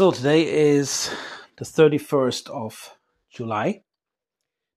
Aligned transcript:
So 0.00 0.10
today 0.10 0.70
is 0.70 1.10
the 1.58 1.66
31st 1.66 2.48
of 2.48 2.96
July 3.28 3.82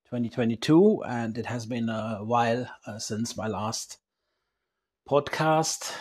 2022, 0.10 1.02
and 1.08 1.38
it 1.38 1.46
has 1.46 1.66
been 1.66 1.88
a 1.88 2.20
while 2.26 2.68
uh, 2.86 3.00
since 3.00 3.38
my 3.38 3.48
last 3.48 4.00
podcast. 5.10 5.94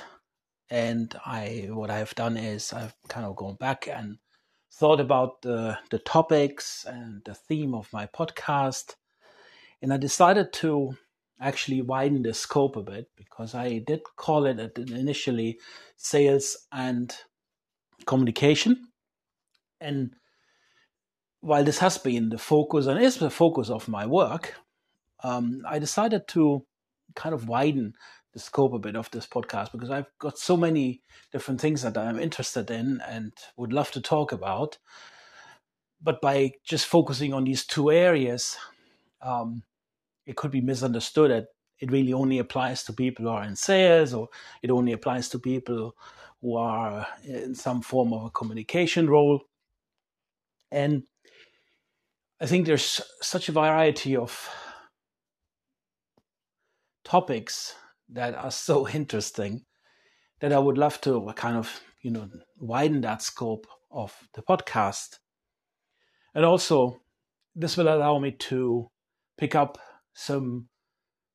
And 0.71 1.15
I, 1.25 1.69
what 1.71 1.89
I 1.89 1.99
have 1.99 2.17
done 2.17 2.37
is 2.37 2.73
I've 2.73 2.97
kind 3.07 3.25
of 3.25 3.37
gone 3.37 3.55
back 3.61 3.87
and 3.87 4.19
thought 4.73 4.99
about 4.99 5.43
the, 5.43 5.79
the 5.91 6.01
topics 6.01 6.85
and 6.85 7.23
the 7.25 7.37
theme 7.37 7.77
of 7.77 7.93
my 7.93 8.07
podcast. 8.07 8.97
And 9.81 9.93
I 9.93 9.99
decided 9.99 10.53
to 10.55 10.97
actually 11.41 11.81
widen 11.81 12.23
the 12.23 12.35
scope 12.35 12.75
a 12.75 12.83
bit 12.83 13.09
because 13.17 13.55
I 13.55 13.85
did 13.87 14.01
call 14.17 14.47
it 14.47 14.77
initially 14.77 15.61
sales 15.97 16.57
and 16.73 17.15
communication 18.05 18.89
and 19.83 20.15
while 21.41 21.65
this 21.65 21.79
has 21.79 21.99
been 21.99 22.29
the 22.29 22.39
focus 22.39 22.87
and 22.87 23.03
is 23.03 23.17
the 23.17 23.31
focus 23.31 23.69
of 23.69 23.89
my 23.89 24.07
work, 24.07 24.55
um, 25.25 25.63
I 25.69 25.79
decided 25.79 26.29
to 26.29 26.65
kind 27.15 27.35
of 27.35 27.49
widen 27.49 27.95
the 28.33 28.39
scope 28.39 28.73
a 28.73 28.79
bit 28.79 28.97
of 28.97 29.11
this 29.11 29.27
podcast 29.27 29.73
because 29.73 29.91
I've 29.91 30.07
got 30.19 30.39
so 30.39 30.57
many 30.57 31.03
different 31.33 31.61
things 31.61 31.83
that 31.83 31.99
I'm 31.99 32.19
interested 32.19 32.71
in 32.71 33.01
and 33.07 33.33
would 33.57 33.73
love 33.73 33.91
to 33.91 34.01
talk 34.01 34.33
about. 34.33 34.79
But 36.01 36.21
by 36.21 36.53
just 36.65 36.87
focusing 36.87 37.35
on 37.35 37.45
these 37.45 37.67
two 37.67 37.91
areas, 37.91 38.57
um, 39.21 39.63
it 40.27 40.37
could 40.37 40.51
be 40.51 40.61
misunderstood 40.61 41.31
that 41.31 41.47
it 41.81 41.91
really 41.91 42.13
only 42.13 42.39
applies 42.39 42.85
to 42.85 42.93
people 42.93 43.25
who 43.25 43.31
are 43.33 43.45
in 43.45 43.57
sales 43.57 44.15
or 44.15 44.29
it 44.63 44.71
only 44.71 44.93
applies 44.93 45.29
to 45.31 45.39
people 45.39 45.95
who 46.41 46.57
are 46.57 47.07
in 47.25 47.55
some 47.55 47.83
form 47.83 48.13
of 48.13 48.25
a 48.25 48.31
communication 48.31 49.09
role. 49.09 49.43
And 50.73 51.03
I 52.41 52.47
think 52.47 52.67
there's 52.67 53.03
such 53.21 53.49
a 53.49 53.53
variety 53.53 54.17
of 54.17 54.49
topics 57.05 57.75
that 58.09 58.35
are 58.35 58.51
so 58.51 58.89
interesting 59.01 59.67
that 60.41 60.53
I 60.53 60.59
would 60.59 60.79
love 60.79 61.01
to 61.03 61.29
uh, 61.29 61.33
kind 61.35 61.57
of, 61.57 61.81
you 62.01 62.11
know, 62.11 62.29
widen 62.59 63.03
that 63.03 63.23
scope 63.23 63.67
of 63.91 64.17
the 64.35 64.43
podcast. 64.43 65.19
And 66.35 66.45
also, 66.45 67.03
this 67.55 67.77
will 67.77 67.89
allow 67.89 68.19
me 68.19 68.33
to 68.33 68.89
pick 69.37 69.55
up 69.55 69.79
some 70.15 70.69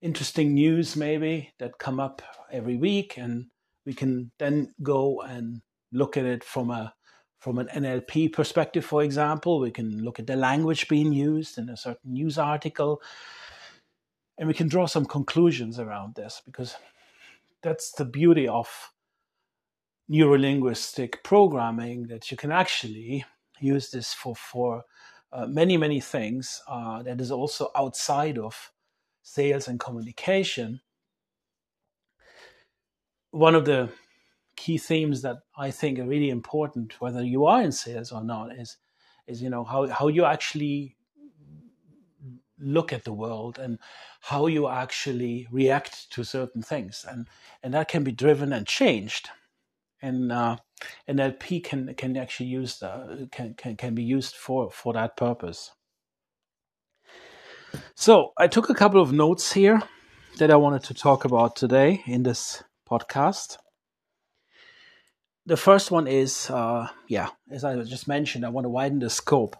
interesting 0.02 0.56
news, 0.56 0.96
maybe 0.96 1.54
that 1.60 1.78
come 1.78 2.00
up 2.00 2.24
every 2.52 2.76
week, 2.76 3.18
and 3.18 3.46
we 3.86 3.94
can 3.94 4.32
then 4.40 4.74
go 4.82 5.22
and 5.22 5.62
look 5.94 6.18
at 6.18 6.26
it 6.26 6.44
from 6.44 6.72
a 6.72 6.94
from 7.40 7.60
an 7.60 7.68
NLP 7.68 8.34
perspective, 8.34 8.84
for 8.84 9.04
example, 9.04 9.60
we 9.60 9.72
can 9.72 10.04
look 10.04 10.20
at 10.20 10.28
the 10.28 10.36
language 10.36 10.88
being 10.88 11.14
used 11.14 11.58
in 11.58 11.70
a 11.70 11.78
certain 11.78 12.14
news 12.14 12.38
article, 12.38 13.02
and 14.38 14.48
we 14.48 14.54
can 14.54 14.68
draw 14.68 14.86
some 14.86 15.06
conclusions 15.06 15.80
around 15.80 16.16
this 16.16 16.42
because 16.46 16.76
that's 17.62 17.92
the 17.92 18.06
beauty 18.06 18.48
of 18.48 18.92
neurolinguistic 20.10 21.24
programming 21.24 22.08
that 22.08 22.32
you 22.32 22.38
can 22.38 22.52
actually 22.52 23.26
use 23.60 23.92
this 23.92 24.14
for 24.14 24.36
for 24.36 24.84
uh, 25.34 25.46
many 25.48 25.76
many 25.76 26.00
things 26.00 26.62
uh, 26.68 27.04
that 27.04 27.20
is 27.20 27.32
also 27.32 27.70
outside 27.76 28.38
of 28.38 28.72
sales 29.22 29.68
and 29.68 29.80
communication. 29.80 30.80
One 33.32 33.56
of 33.56 33.66
the 33.66 33.90
key 34.58 34.78
themes 34.78 35.22
that 35.22 35.38
I 35.58 35.72
think 35.72 36.00
are 36.00 36.08
really 36.08 36.30
important, 36.30 37.00
whether 37.00 37.24
you 37.24 37.46
are 37.46 37.62
in 37.62 37.72
sales 37.72 38.12
or 38.12 38.24
not, 38.24 38.54
is 38.54 38.78
is 39.28 39.42
you 39.42 39.50
know 39.50 39.64
how 39.64 39.88
how 39.88 40.10
you 40.10 40.26
actually 40.26 40.98
look 42.60 42.92
at 42.92 43.04
the 43.04 43.14
world 43.14 43.60
and 43.60 43.78
how 44.22 44.48
you 44.48 44.67
actually 44.67 45.48
react 45.52 46.12
to 46.12 46.23
certain 46.23 46.62
things, 46.62 47.06
and 47.10 47.28
and 47.64 47.73
that 47.73 47.88
can 47.88 48.04
be 48.04 48.12
driven 48.12 48.52
and 48.52 48.67
changed, 48.67 49.30
and 50.02 50.32
uh, 50.32 50.58
NLP 51.08 51.64
can 51.64 51.94
can 51.94 52.17
actually 52.17 52.50
use 52.50 52.80
the, 52.80 53.30
can, 53.32 53.54
can 53.54 53.78
can 53.78 53.96
be 53.96 54.04
used 54.04 54.36
for 54.36 54.70
for 54.72 54.92
that 54.94 55.16
purpose. 55.16 55.72
So 57.96 58.34
I 58.38 58.48
took 58.48 58.70
a 58.70 58.73
couple 58.73 59.02
of 59.02 59.12
notes 59.12 59.54
here 59.54 59.82
that 60.40 60.50
I 60.50 60.56
wanted 60.56 60.84
to 60.84 60.94
talk 60.94 61.26
about 61.26 61.56
today 61.56 62.02
in 62.08 62.23
this 62.23 62.64
podcast 62.90 63.58
the 65.48 65.58
first 65.58 65.92
one 65.92 66.08
is, 66.08 66.50
uh, 66.50 66.90
yeah, 67.08 67.30
as 67.50 67.64
I 67.64 67.82
just 67.84 68.06
mentioned, 68.08 68.46
I 68.46 68.50
want 68.50 68.66
to 68.66 68.70
widen 68.70 69.00
the 69.00 69.10
scope. 69.10 69.56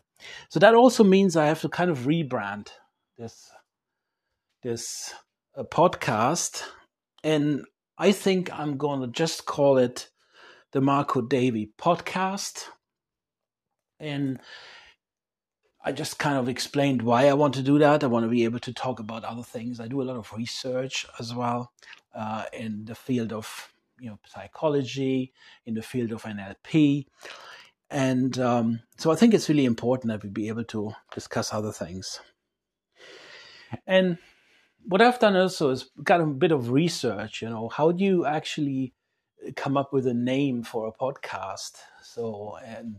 So 0.50 0.59
that 0.59 0.75
also 0.75 1.03
means 1.03 1.38
I 1.38 1.46
have 1.46 1.62
to 1.62 1.70
kind 1.70 1.90
of 1.90 2.00
rebrand 2.00 2.68
this 3.18 3.50
this 4.64 5.14
uh, 5.56 5.64
podcast, 5.64 6.64
and 7.24 7.64
I 7.98 8.12
think 8.12 8.52
I'm 8.52 8.75
going 8.75 9.00
to 9.02 9.08
just 9.08 9.46
call 9.46 9.78
it 9.78 10.09
the 10.74 10.81
Marco 10.81 11.22
Davi 11.22 11.70
podcast. 11.80 12.66
And 14.00 14.40
I 15.84 15.94
just 15.94 16.19
kind 16.19 16.38
of 16.38 16.50
explained 16.50 17.02
why 17.02 17.30
I 17.30 17.34
want 17.34 17.54
to 17.54 17.62
do 17.62 17.80
that. 17.80 18.04
I 18.04 18.08
want 18.08 18.25
to 18.25 18.30
be 18.30 18.44
able 18.44 18.59
to 18.59 18.74
talk 18.74 19.00
about 19.00 19.24
other 19.24 19.44
things. 19.44 19.80
I 19.80 19.88
do 19.88 20.02
a 20.02 20.04
lot 20.09 20.18
of 20.18 20.34
research 20.34 21.06
as 21.18 21.34
well 21.34 21.72
uh, 22.14 22.44
in 22.52 22.84
the 22.86 22.96
field 22.96 23.31
of 23.31 23.72
you 24.00 24.09
know 24.09 24.19
psychology, 24.28 25.34
in 25.66 25.74
the 25.74 25.81
field 25.81 26.12
of 26.12 26.24
NLP, 26.24 27.06
and 27.90 28.38
um, 28.40 28.81
so 28.97 29.12
I 29.12 29.16
think 29.16 29.34
it's 29.34 29.50
really 29.50 29.66
important 29.66 30.09
that 30.12 30.24
we 30.24 30.30
be 30.30 30.47
able 30.50 30.66
to 30.66 30.94
discuss 31.13 31.53
other 31.53 31.72
things. 31.72 32.19
And 33.86 34.18
what 34.86 35.02
I've 35.02 35.19
done 35.19 35.36
also 35.36 35.69
is 35.72 35.90
got 36.03 36.22
a 36.22 36.25
bit 36.25 36.52
of 36.52 36.72
research. 36.72 37.41
You 37.41 37.50
know, 37.50 37.69
how 37.69 37.91
do 37.91 38.03
you 38.03 38.25
actually 38.25 38.94
come 39.56 39.78
up 39.78 39.94
with 39.94 40.07
a 40.07 40.13
name 40.13 40.63
for 40.63 40.88
a 40.88 40.91
podcast? 40.91 41.78
So 42.02 42.57
and 42.66 42.97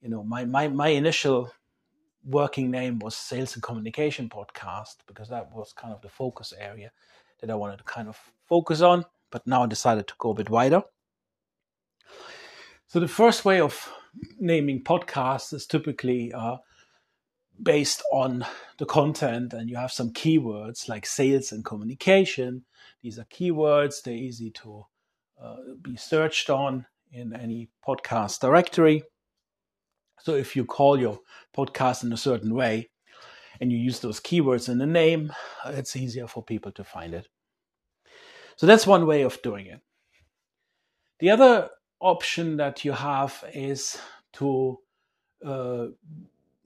you 0.00 0.08
know, 0.08 0.22
my 0.22 0.44
my 0.44 0.68
my 0.68 0.88
initial 0.88 1.52
working 2.24 2.70
name 2.70 2.98
was 2.98 3.16
Sales 3.16 3.54
and 3.54 3.62
Communication 3.62 4.28
Podcast 4.28 4.96
because 5.06 5.28
that 5.28 5.52
was 5.54 5.72
kind 5.72 5.94
of 5.94 6.02
the 6.02 6.08
focus 6.08 6.52
area 6.58 6.90
that 7.40 7.50
I 7.50 7.54
wanted 7.54 7.78
to 7.78 7.84
kind 7.84 8.08
of 8.08 8.18
focus 8.46 8.82
on 8.82 9.04
but 9.30 9.46
now 9.46 9.62
I 9.62 9.66
decided 9.66 10.06
to 10.08 10.14
go 10.18 10.30
a 10.30 10.34
bit 10.34 10.50
wider. 10.50 10.82
So 12.86 12.98
the 12.98 13.08
first 13.08 13.44
way 13.44 13.60
of 13.60 13.92
naming 14.38 14.82
podcasts 14.82 15.52
is 15.52 15.66
typically 15.66 16.32
uh, 16.32 16.56
based 17.62 18.02
on 18.12 18.44
the 18.78 18.86
content, 18.86 19.52
and 19.52 19.70
you 19.70 19.76
have 19.76 19.92
some 19.92 20.12
keywords 20.12 20.88
like 20.88 21.06
sales 21.06 21.52
and 21.52 21.64
communication. 21.64 22.64
These 23.02 23.18
are 23.18 23.24
keywords; 23.24 24.02
they're 24.02 24.14
easy 24.14 24.50
to 24.62 24.86
uh, 25.40 25.56
be 25.80 25.96
searched 25.96 26.50
on 26.50 26.86
in 27.12 27.34
any 27.34 27.70
podcast 27.86 28.40
directory. 28.40 29.04
So 30.22 30.34
if 30.34 30.54
you 30.54 30.64
call 30.64 31.00
your 31.00 31.20
podcast 31.56 32.04
in 32.04 32.12
a 32.12 32.16
certain 32.16 32.54
way 32.54 32.90
and 33.60 33.72
you 33.72 33.78
use 33.78 34.00
those 34.00 34.20
keywords 34.20 34.68
in 34.68 34.78
the 34.78 34.86
name, 34.86 35.32
it's 35.64 35.96
easier 35.96 36.26
for 36.26 36.42
people 36.42 36.72
to 36.72 36.84
find 36.84 37.14
it. 37.14 37.26
So 38.60 38.66
that's 38.66 38.86
one 38.86 39.06
way 39.06 39.22
of 39.22 39.40
doing 39.40 39.64
it. 39.68 39.80
The 41.18 41.30
other 41.30 41.70
option 41.98 42.58
that 42.58 42.84
you 42.84 42.92
have 42.92 43.42
is 43.54 43.96
to 44.34 44.78
uh, 45.42 45.86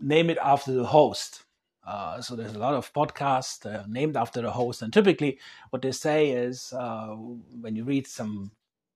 name 0.00 0.28
it 0.28 0.38
after 0.43 0.72
the 0.72 0.87
host. 0.87 1.44
Uh, 1.87 2.21
so 2.21 2.34
there's 2.34 2.56
a 2.56 2.59
lot 2.59 2.75
of 2.75 2.93
podcasts 2.93 3.65
uh, 3.65 3.84
named 3.87 4.16
after 4.16 4.43
the 4.43 4.50
host, 4.50 4.82
and 4.82 4.93
typically 4.93 5.38
what 5.71 5.82
they 5.82 5.93
say 5.93 6.31
is 6.31 6.72
uh, 6.72 7.15
when 7.60 7.77
you 7.77 7.84
read 7.84 8.09
some 8.09 8.50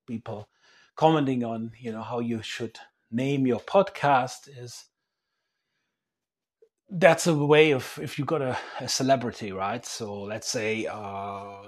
people 0.09 0.49
commenting 0.97 1.45
on 1.45 1.71
you 1.79 1.93
know 1.93 2.03
how 2.03 2.19
you 2.19 2.43
should 2.43 2.81
name 3.13 3.47
your 3.47 3.61
podcast 3.61 4.49
is 4.61 4.87
that's 6.91 7.29
a 7.29 7.35
way 7.35 7.71
of 7.71 7.97
if 8.03 8.19
you've 8.19 8.27
got 8.27 8.43
a, 8.43 8.59
a 8.81 8.89
celebrity 8.89 9.53
right 9.53 9.87
so 9.87 10.23
let's 10.23 10.49
say 10.49 10.87
uh, 10.87 11.63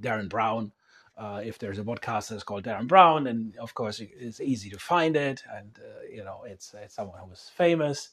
Derren 0.00 0.28
Brown. 0.28 0.72
Uh, 1.16 1.42
if 1.44 1.58
there's 1.58 1.80
a 1.80 1.82
podcast 1.82 2.28
that's 2.28 2.44
called 2.44 2.64
Derren 2.64 2.86
Brown, 2.86 3.26
and 3.26 3.56
of 3.58 3.74
course 3.74 4.00
it's 4.00 4.40
easy 4.40 4.70
to 4.70 4.78
find 4.78 5.16
it, 5.16 5.42
and 5.52 5.78
uh, 5.78 6.02
you 6.08 6.22
know 6.22 6.42
it's, 6.46 6.74
it's 6.80 6.94
someone 6.94 7.18
who 7.18 7.32
is 7.32 7.50
famous, 7.56 8.10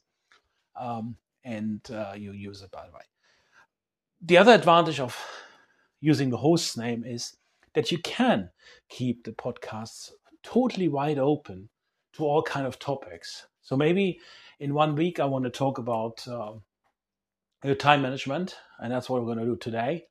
um, 0.76 1.16
and 1.44 1.82
uh, 1.92 2.14
you 2.18 2.32
use 2.32 2.64
it 2.64 2.72
by 2.72 2.86
the 2.88 2.92
way. 2.94 3.04
The 4.22 4.38
other 4.38 4.54
advantage 4.54 5.00
of 5.00 5.16
using 6.00 6.32
the 6.32 6.38
host's 6.38 6.78
name 6.78 7.04
is 7.06 7.38
that 7.74 7.92
you 7.92 8.00
can 8.00 8.50
keep 8.90 9.24
the 9.24 9.34
podcasts 9.34 10.12
totally 10.42 10.88
wide 10.88 11.20
open 11.20 11.70
to 12.14 12.24
all 12.24 12.42
kind 12.42 12.66
of 12.66 12.80
topics. 12.80 13.46
So 13.62 13.78
maybe 13.78 14.20
in 14.60 14.74
one 14.74 14.96
week 14.96 15.20
I 15.20 15.26
want 15.26 15.44
to 15.46 15.52
talk 15.52 15.78
about 15.78 16.26
your 17.66 17.76
time 17.76 18.02
management, 18.02 18.56
and 18.80 18.92
that's 18.92 19.10
what 19.10 19.22
we're 19.22 19.34
going 19.34 19.46
to 19.46 19.54
do 19.54 19.58
today. 19.58 20.06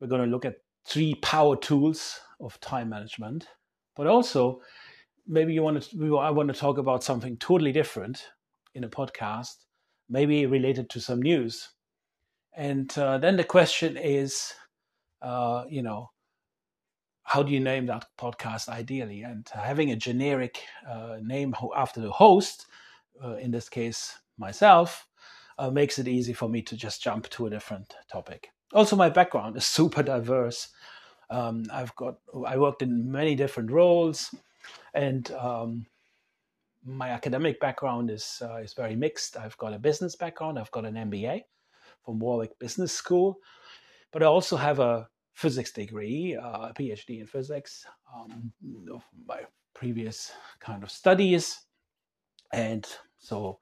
We're 0.00 0.08
going 0.08 0.24
to 0.24 0.30
look 0.30 0.44
at 0.44 0.56
three 0.90 1.14
power 1.16 1.56
tools 1.56 2.20
of 2.40 2.60
time 2.60 2.88
management. 2.88 3.46
But 3.96 4.08
also, 4.08 4.60
maybe 5.26 5.54
you 5.54 5.62
want 5.62 5.82
to, 5.82 6.18
I 6.18 6.30
want 6.30 6.52
to 6.52 6.58
talk 6.58 6.78
about 6.78 7.04
something 7.04 7.36
totally 7.36 7.72
different 7.72 8.26
in 8.74 8.84
a 8.84 8.88
podcast, 8.88 9.54
maybe 10.08 10.46
related 10.46 10.90
to 10.90 11.00
some 11.00 11.22
news. 11.22 11.70
And 12.56 12.96
uh, 12.98 13.18
then 13.18 13.36
the 13.36 13.44
question 13.44 13.96
is, 13.96 14.52
uh, 15.22 15.64
you 15.68 15.82
know, 15.82 16.10
how 17.22 17.44
do 17.44 17.52
you 17.52 17.60
name 17.60 17.86
that 17.86 18.06
podcast 18.18 18.68
ideally? 18.68 19.22
And 19.22 19.46
having 19.54 19.92
a 19.92 19.96
generic 19.96 20.60
uh, 20.88 21.18
name 21.22 21.54
after 21.76 22.00
the 22.00 22.10
host, 22.10 22.66
uh, 23.22 23.36
in 23.36 23.52
this 23.52 23.68
case 23.68 24.18
myself, 24.38 25.06
uh, 25.58 25.70
makes 25.70 26.00
it 26.00 26.08
easy 26.08 26.32
for 26.32 26.48
me 26.48 26.62
to 26.62 26.76
just 26.76 27.02
jump 27.02 27.28
to 27.30 27.46
a 27.46 27.50
different 27.50 27.94
topic. 28.10 28.48
Also, 28.72 28.96
my 28.96 29.08
background 29.08 29.56
is 29.56 29.66
super 29.66 30.02
diverse. 30.02 30.68
Um, 31.28 31.64
I've 31.72 31.94
got 31.96 32.18
I 32.46 32.56
worked 32.56 32.82
in 32.82 33.10
many 33.10 33.34
different 33.34 33.70
roles, 33.70 34.34
and 34.94 35.30
um, 35.32 35.86
my 36.84 37.10
academic 37.10 37.60
background 37.60 38.10
is 38.10 38.42
uh, 38.42 38.56
is 38.56 38.74
very 38.74 38.96
mixed. 38.96 39.36
I've 39.36 39.56
got 39.58 39.72
a 39.72 39.78
business 39.78 40.16
background. 40.16 40.58
I've 40.58 40.70
got 40.70 40.84
an 40.84 40.94
MBA 40.94 41.42
from 42.04 42.18
Warwick 42.18 42.58
Business 42.58 42.92
School, 42.92 43.38
but 44.12 44.22
I 44.22 44.26
also 44.26 44.56
have 44.56 44.78
a 44.78 45.08
physics 45.34 45.72
degree, 45.72 46.36
uh, 46.36 46.68
a 46.68 46.74
PhD 46.74 47.20
in 47.20 47.26
physics, 47.26 47.86
um, 48.14 48.52
of 48.92 49.02
my 49.26 49.42
previous 49.74 50.32
kind 50.58 50.82
of 50.82 50.90
studies, 50.90 51.60
and 52.52 52.86
so 53.18 53.60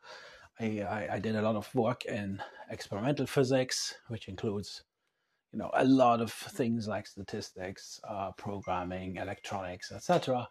I, 0.60 0.81
I, 0.81 1.08
I 1.14 1.19
did 1.19 1.37
a 1.37 1.43
lot 1.43 1.56
of 1.56 1.72
work 1.75 2.05
in 2.06 2.43
experimental 2.70 3.26
physics, 3.26 3.94
which 4.08 4.28
includes 4.28 4.82
you 5.53 5.59
know 5.59 5.71
a 5.75 5.85
lot 5.85 6.21
of 6.21 6.33
things 6.33 6.87
like 6.89 7.06
statistics 7.06 8.00
uh, 8.09 8.31
programming 8.33 9.17
electronics 9.17 9.93
etc 9.93 10.49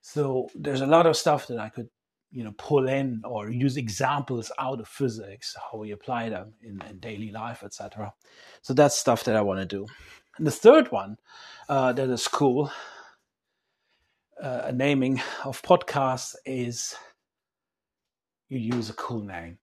so 0.00 0.48
there's 0.54 0.80
a 0.80 0.86
lot 0.86 1.06
of 1.06 1.16
stuff 1.16 1.46
that 1.46 1.58
i 1.58 1.68
could 1.68 1.88
you 2.30 2.44
know 2.44 2.52
pull 2.56 2.88
in 2.88 3.22
or 3.24 3.50
use 3.50 3.76
examples 3.76 4.52
out 4.58 4.80
of 4.80 4.88
physics 4.88 5.56
how 5.70 5.78
we 5.78 5.90
apply 5.90 6.28
them 6.28 6.52
in, 6.62 6.80
in 6.88 6.98
daily 6.98 7.30
life 7.30 7.62
etc 7.64 8.12
so 8.62 8.72
that's 8.72 8.96
stuff 8.96 9.24
that 9.24 9.36
i 9.36 9.40
want 9.40 9.60
to 9.60 9.66
do. 9.66 9.86
And 10.38 10.46
the 10.46 10.52
third 10.52 10.92
one 10.92 11.18
uh, 11.68 11.92
that 11.92 12.08
is 12.08 12.28
cool 12.28 12.70
uh, 14.40 14.62
a 14.64 14.72
naming 14.72 15.20
of 15.44 15.60
podcasts 15.60 16.34
is 16.46 16.94
you 18.48 18.58
use 18.58 18.88
a 18.88 18.94
cool 18.94 19.22
name 19.22 19.58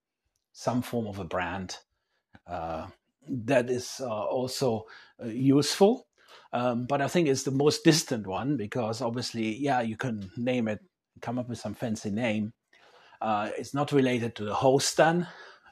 some 0.52 0.82
form 0.82 1.08
of 1.08 1.20
a 1.20 1.24
brand 1.24 1.78
uh, 2.48 2.88
that 3.30 3.70
is 3.70 4.02
uh, 4.02 4.08
also 4.08 4.86
uh, 5.22 5.28
useful. 5.28 6.08
Um, 6.54 6.86
but 6.86 7.02
I 7.02 7.08
think 7.08 7.28
it's 7.28 7.44
the 7.44 7.52
most 7.52 7.84
distant 7.84 8.26
one 8.26 8.58
because 8.58 9.02
obviously, 9.02 9.58
yeah, 9.58 9.82
you 9.82 9.98
can 9.98 10.32
name 10.38 10.68
it, 10.68 10.80
come 11.22 11.38
up 11.38 11.50
with 11.50 11.60
some 11.60 11.74
fancy 11.74 12.10
name. 12.10 12.54
Uh, 13.22 13.50
it's 13.58 13.74
not 13.74 13.92
related 13.92 14.36
to 14.36 14.46
the 14.46 14.54
host 14.54 14.96
then. 14.98 15.28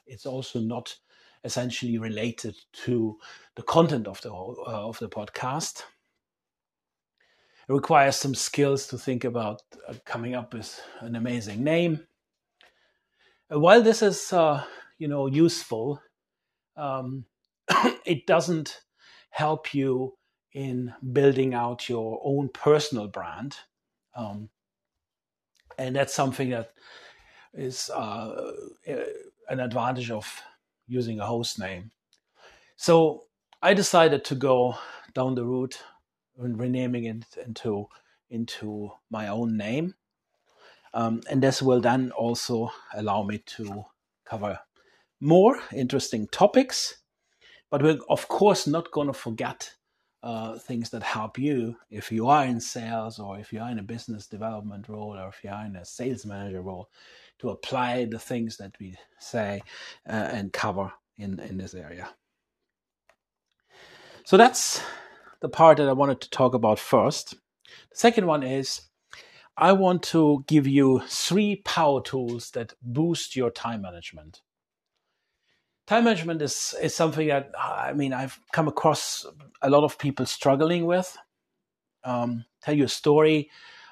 It's 0.06 0.26
also 0.26 0.60
not 0.60 0.96
essentially 1.44 1.98
related 1.98 2.56
to 2.74 3.18
the 3.56 3.62
content 3.62 4.08
of 4.08 4.20
the 4.22 4.34
uh, 4.34 4.88
of 4.88 4.98
the 5.00 5.08
podcast. 5.08 5.84
It 7.70 7.74
requires 7.74 8.16
some 8.16 8.36
skills 8.36 8.88
to 8.88 8.98
think 8.98 9.24
about 9.24 9.62
uh, 9.88 9.94
coming 10.06 10.36
up 10.36 10.54
with 10.54 10.80
an 11.00 11.16
amazing 11.16 11.64
name. 11.64 12.06
Uh, 13.52 13.60
while 13.60 13.82
this 13.82 14.02
is, 14.02 14.32
you 14.98 15.08
know, 15.08 15.28
useful, 15.28 16.02
um, 16.76 17.26
it 18.06 18.26
doesn't 18.26 18.82
help 19.30 19.74
you 19.74 20.14
in 20.54 20.94
building 21.12 21.54
out 21.54 21.90
your 21.90 22.22
own 22.24 22.50
personal 22.50 23.08
brand. 23.08 23.58
Um, 24.16 24.50
and 25.78 25.96
that's 25.96 26.14
something 26.14 26.52
that 26.52 26.72
is 27.54 27.90
uh, 27.90 28.52
an 29.50 29.60
advantage 29.60 30.12
of 30.12 30.42
using 30.88 31.20
a 31.20 31.26
host 31.26 31.60
name. 31.60 31.92
So 32.78 33.26
I 33.62 33.74
decided 33.74 34.24
to 34.26 34.36
go 34.36 34.78
down 35.14 35.36
the 35.36 35.46
route 35.46 35.82
and 36.38 36.60
renaming 36.60 37.06
it 37.06 37.26
into 37.46 37.88
into 38.30 38.92
my 39.10 39.28
own 39.28 39.56
name, 39.56 39.94
um, 40.94 41.22
and 41.30 41.42
this 41.42 41.62
will 41.62 41.80
then 41.80 42.12
also 42.12 42.72
allow 42.94 43.24
me 43.24 43.38
to 43.38 43.86
cover 44.26 44.60
more 45.20 45.60
interesting 45.72 46.28
topics 46.28 46.98
but 47.76 47.84
we're, 47.84 48.00
of 48.08 48.30
course, 48.30 48.68
not 48.68 48.90
going 48.92 49.08
to 49.08 49.14
forget 49.14 49.70
uh, 50.24 50.58
things 50.58 50.92
that 50.92 51.04
help 51.04 51.38
you 51.38 51.76
if 51.90 52.10
you 52.10 52.30
are 52.30 52.46
in 52.46 52.62
sales 52.62 53.20
or 53.20 53.38
if 53.38 53.52
you 53.52 53.60
are 53.60 53.70
in 53.70 53.80
a 53.80 53.84
business 53.84 54.28
development 54.28 54.88
role 54.88 55.18
or 55.20 55.28
if 55.28 55.44
you 55.44 55.50
are 55.50 55.66
in 55.66 55.76
a 55.76 55.84
sales 55.84 56.26
manager 56.26 56.62
role 56.62 56.90
to 57.38 57.50
apply 57.50 58.06
the 58.06 58.18
things 58.18 58.56
that 58.56 58.74
we 58.80 58.96
say 59.20 59.62
uh, 60.08 60.14
and 60.14 60.54
cover 60.54 60.90
in, 61.18 61.38
in 61.42 61.58
this 61.58 61.74
area. 61.74 62.08
So 64.24 64.38
that's 64.38 64.82
the 65.42 65.50
part 65.50 65.76
that 65.76 65.90
I 65.90 65.92
wanted 65.92 66.22
to 66.22 66.30
talk 66.30 66.54
about 66.54 66.80
first. 66.80 67.32
The 67.92 67.98
second 67.98 68.26
one 68.26 68.42
is 68.42 68.84
I 69.58 69.74
want 69.74 70.02
to 70.04 70.46
give 70.48 70.66
you 70.66 71.02
three 71.10 71.58
power 71.66 72.02
tools 72.02 72.52
that 72.52 72.72
boost 72.82 73.36
your 73.36 73.52
time 73.52 73.82
management 73.82 74.44
time 75.88 76.06
management 76.06 76.42
is 76.42 76.76
is 76.82 76.96
something 76.96 77.28
that 77.28 77.52
I 77.60 77.94
mean 77.94 78.14
I've 78.14 78.40
come 78.52 78.68
across 78.68 79.26
a 79.62 79.70
lot 79.70 79.84
of 79.84 79.98
people 79.98 80.26
struggling 80.26 80.86
with. 80.86 81.18
Um, 82.04 82.46
tell 82.62 82.76
you 82.76 82.86
a 82.86 82.90
story. 82.90 83.50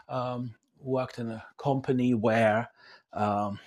Um, 0.10 0.56
worked 0.80 1.18
in 1.18 1.30
a 1.30 1.44
company 1.58 2.14
where 2.14 2.70
um, 3.14 3.60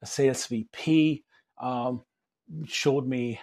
a 0.00 0.06
sales 0.06 0.46
VP 0.46 1.24
um, 1.60 2.04
showed 2.66 3.06
me 3.06 3.40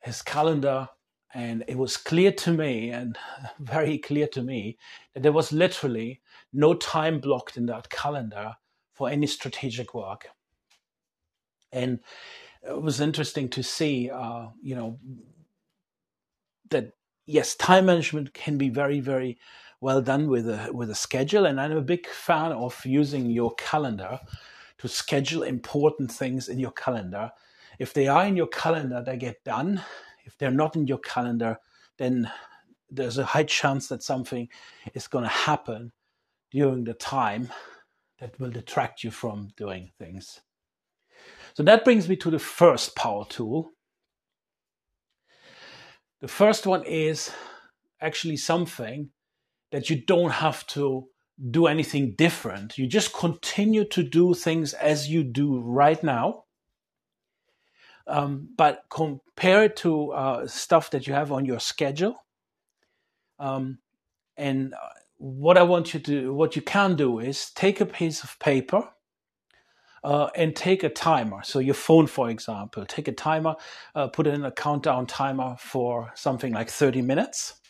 his 0.00 0.22
calendar, 0.22 0.88
and 1.34 1.64
it 1.66 1.76
was 1.76 1.96
clear 1.96 2.30
to 2.32 2.52
me, 2.52 2.90
and 2.90 3.18
very 3.58 3.98
clear 3.98 4.28
to 4.28 4.42
me, 4.42 4.78
that 5.14 5.22
there 5.22 5.32
was 5.32 5.50
literally 5.50 6.20
no 6.52 6.74
time 6.74 7.20
blocked 7.20 7.56
in 7.56 7.66
that 7.66 7.88
calendar 7.90 8.54
for 8.92 9.08
any 9.08 9.26
strategic 9.26 9.94
work 9.94 10.28
and 11.72 12.00
it 12.62 12.82
was 12.82 13.00
interesting 13.00 13.48
to 13.50 13.62
see, 13.62 14.10
uh, 14.10 14.46
you 14.60 14.74
know, 14.74 14.98
that 16.70 16.92
yes, 17.26 17.54
time 17.54 17.86
management 17.86 18.34
can 18.34 18.58
be 18.58 18.68
very, 18.68 19.00
very 19.00 19.38
well 19.80 20.02
done 20.02 20.28
with 20.28 20.48
a 20.48 20.70
with 20.72 20.90
a 20.90 20.94
schedule, 20.94 21.46
and 21.46 21.60
I'm 21.60 21.76
a 21.76 21.82
big 21.82 22.06
fan 22.06 22.52
of 22.52 22.84
using 22.84 23.30
your 23.30 23.54
calendar 23.54 24.20
to 24.78 24.88
schedule 24.88 25.42
important 25.42 26.10
things 26.10 26.48
in 26.48 26.58
your 26.58 26.72
calendar. 26.72 27.30
If 27.78 27.92
they 27.92 28.08
are 28.08 28.26
in 28.26 28.36
your 28.36 28.48
calendar, 28.48 29.02
they 29.04 29.16
get 29.16 29.44
done. 29.44 29.82
If 30.24 30.36
they're 30.36 30.50
not 30.50 30.76
in 30.76 30.86
your 30.86 30.98
calendar, 30.98 31.58
then 31.96 32.30
there's 32.90 33.18
a 33.18 33.24
high 33.24 33.44
chance 33.44 33.88
that 33.88 34.02
something 34.02 34.48
is 34.94 35.06
going 35.06 35.24
to 35.24 35.30
happen 35.30 35.92
during 36.50 36.84
the 36.84 36.94
time 36.94 37.50
that 38.18 38.38
will 38.40 38.50
detract 38.50 39.04
you 39.04 39.10
from 39.10 39.48
doing 39.56 39.90
things. 39.98 40.40
So 41.58 41.64
that 41.64 41.84
brings 41.84 42.08
me 42.08 42.14
to 42.18 42.30
the 42.30 42.38
first 42.38 42.94
power 42.94 43.24
tool. 43.28 43.72
The 46.20 46.28
first 46.28 46.68
one 46.68 46.84
is 46.84 47.32
actually 48.00 48.36
something 48.36 49.10
that 49.72 49.90
you 49.90 50.00
don't 50.00 50.30
have 50.30 50.64
to 50.68 51.08
do 51.50 51.66
anything 51.66 52.14
different. 52.14 52.78
You 52.78 52.86
just 52.86 53.12
continue 53.12 53.84
to 53.86 54.04
do 54.04 54.34
things 54.34 54.72
as 54.72 55.08
you 55.08 55.24
do 55.24 55.58
right 55.58 56.00
now. 56.00 56.44
Um, 58.06 58.50
but 58.56 58.84
compare 58.88 59.64
it 59.64 59.74
to 59.78 60.12
uh, 60.12 60.46
stuff 60.46 60.92
that 60.92 61.08
you 61.08 61.14
have 61.14 61.32
on 61.32 61.44
your 61.44 61.58
schedule. 61.58 62.24
Um, 63.40 63.78
and 64.36 64.74
uh, 64.74 64.76
what 65.16 65.58
I 65.58 65.64
want 65.64 65.92
you 65.92 65.98
to, 65.98 66.32
what 66.32 66.54
you 66.54 66.62
can 66.62 66.94
do 66.94 67.18
is 67.18 67.50
take 67.50 67.80
a 67.80 67.86
piece 67.86 68.22
of 68.22 68.38
paper 68.38 68.88
uh, 70.04 70.28
and 70.34 70.54
take 70.54 70.82
a 70.82 70.88
timer. 70.88 71.42
So 71.42 71.58
your 71.58 71.74
phone, 71.74 72.06
for 72.06 72.30
example, 72.30 72.84
take 72.86 73.08
a 73.08 73.12
timer, 73.12 73.56
uh, 73.94 74.08
put 74.08 74.26
in 74.26 74.44
a 74.44 74.52
countdown 74.52 75.06
timer 75.06 75.56
for 75.58 76.12
something 76.14 76.52
like 76.52 76.70
30 76.70 77.02
minutes, 77.02 77.60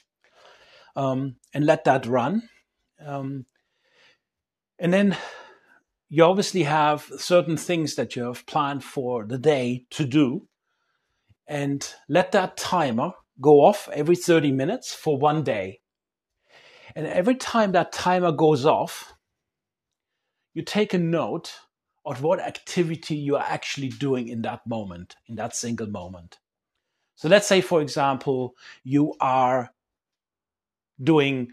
um, 0.96 1.36
and 1.54 1.64
let 1.64 1.84
that 1.84 2.06
run. 2.06 2.42
Um, 3.04 3.46
and 4.78 4.92
then 4.92 5.16
you 6.08 6.24
obviously 6.24 6.62
have 6.62 7.10
certain 7.18 7.56
things 7.56 7.94
that 7.96 8.16
you 8.16 8.24
have 8.24 8.46
planned 8.46 8.84
for 8.84 9.24
the 9.26 9.38
day 9.38 9.86
to 9.90 10.04
do, 10.04 10.48
and 11.46 11.94
let 12.08 12.32
that 12.32 12.56
timer 12.56 13.12
go 13.40 13.60
off 13.60 13.88
every 13.92 14.16
30 14.16 14.52
minutes 14.52 14.94
for 14.94 15.18
one 15.18 15.42
day. 15.42 15.80
And 16.94 17.06
every 17.06 17.36
time 17.36 17.72
that 17.72 17.92
timer 17.92 18.32
goes 18.32 18.66
off, 18.66 19.14
you 20.54 20.62
take 20.62 20.92
a 20.92 20.98
note 20.98 21.54
of 22.08 22.22
what 22.22 22.40
activity 22.40 23.14
you 23.14 23.36
are 23.36 23.44
actually 23.46 23.90
doing 23.90 24.28
in 24.28 24.40
that 24.42 24.66
moment, 24.66 25.16
in 25.26 25.36
that 25.36 25.54
single 25.54 25.86
moment. 25.86 26.38
So 27.16 27.28
let's 27.28 27.46
say, 27.46 27.60
for 27.60 27.82
example, 27.82 28.54
you 28.82 29.14
are 29.20 29.70
doing 31.02 31.48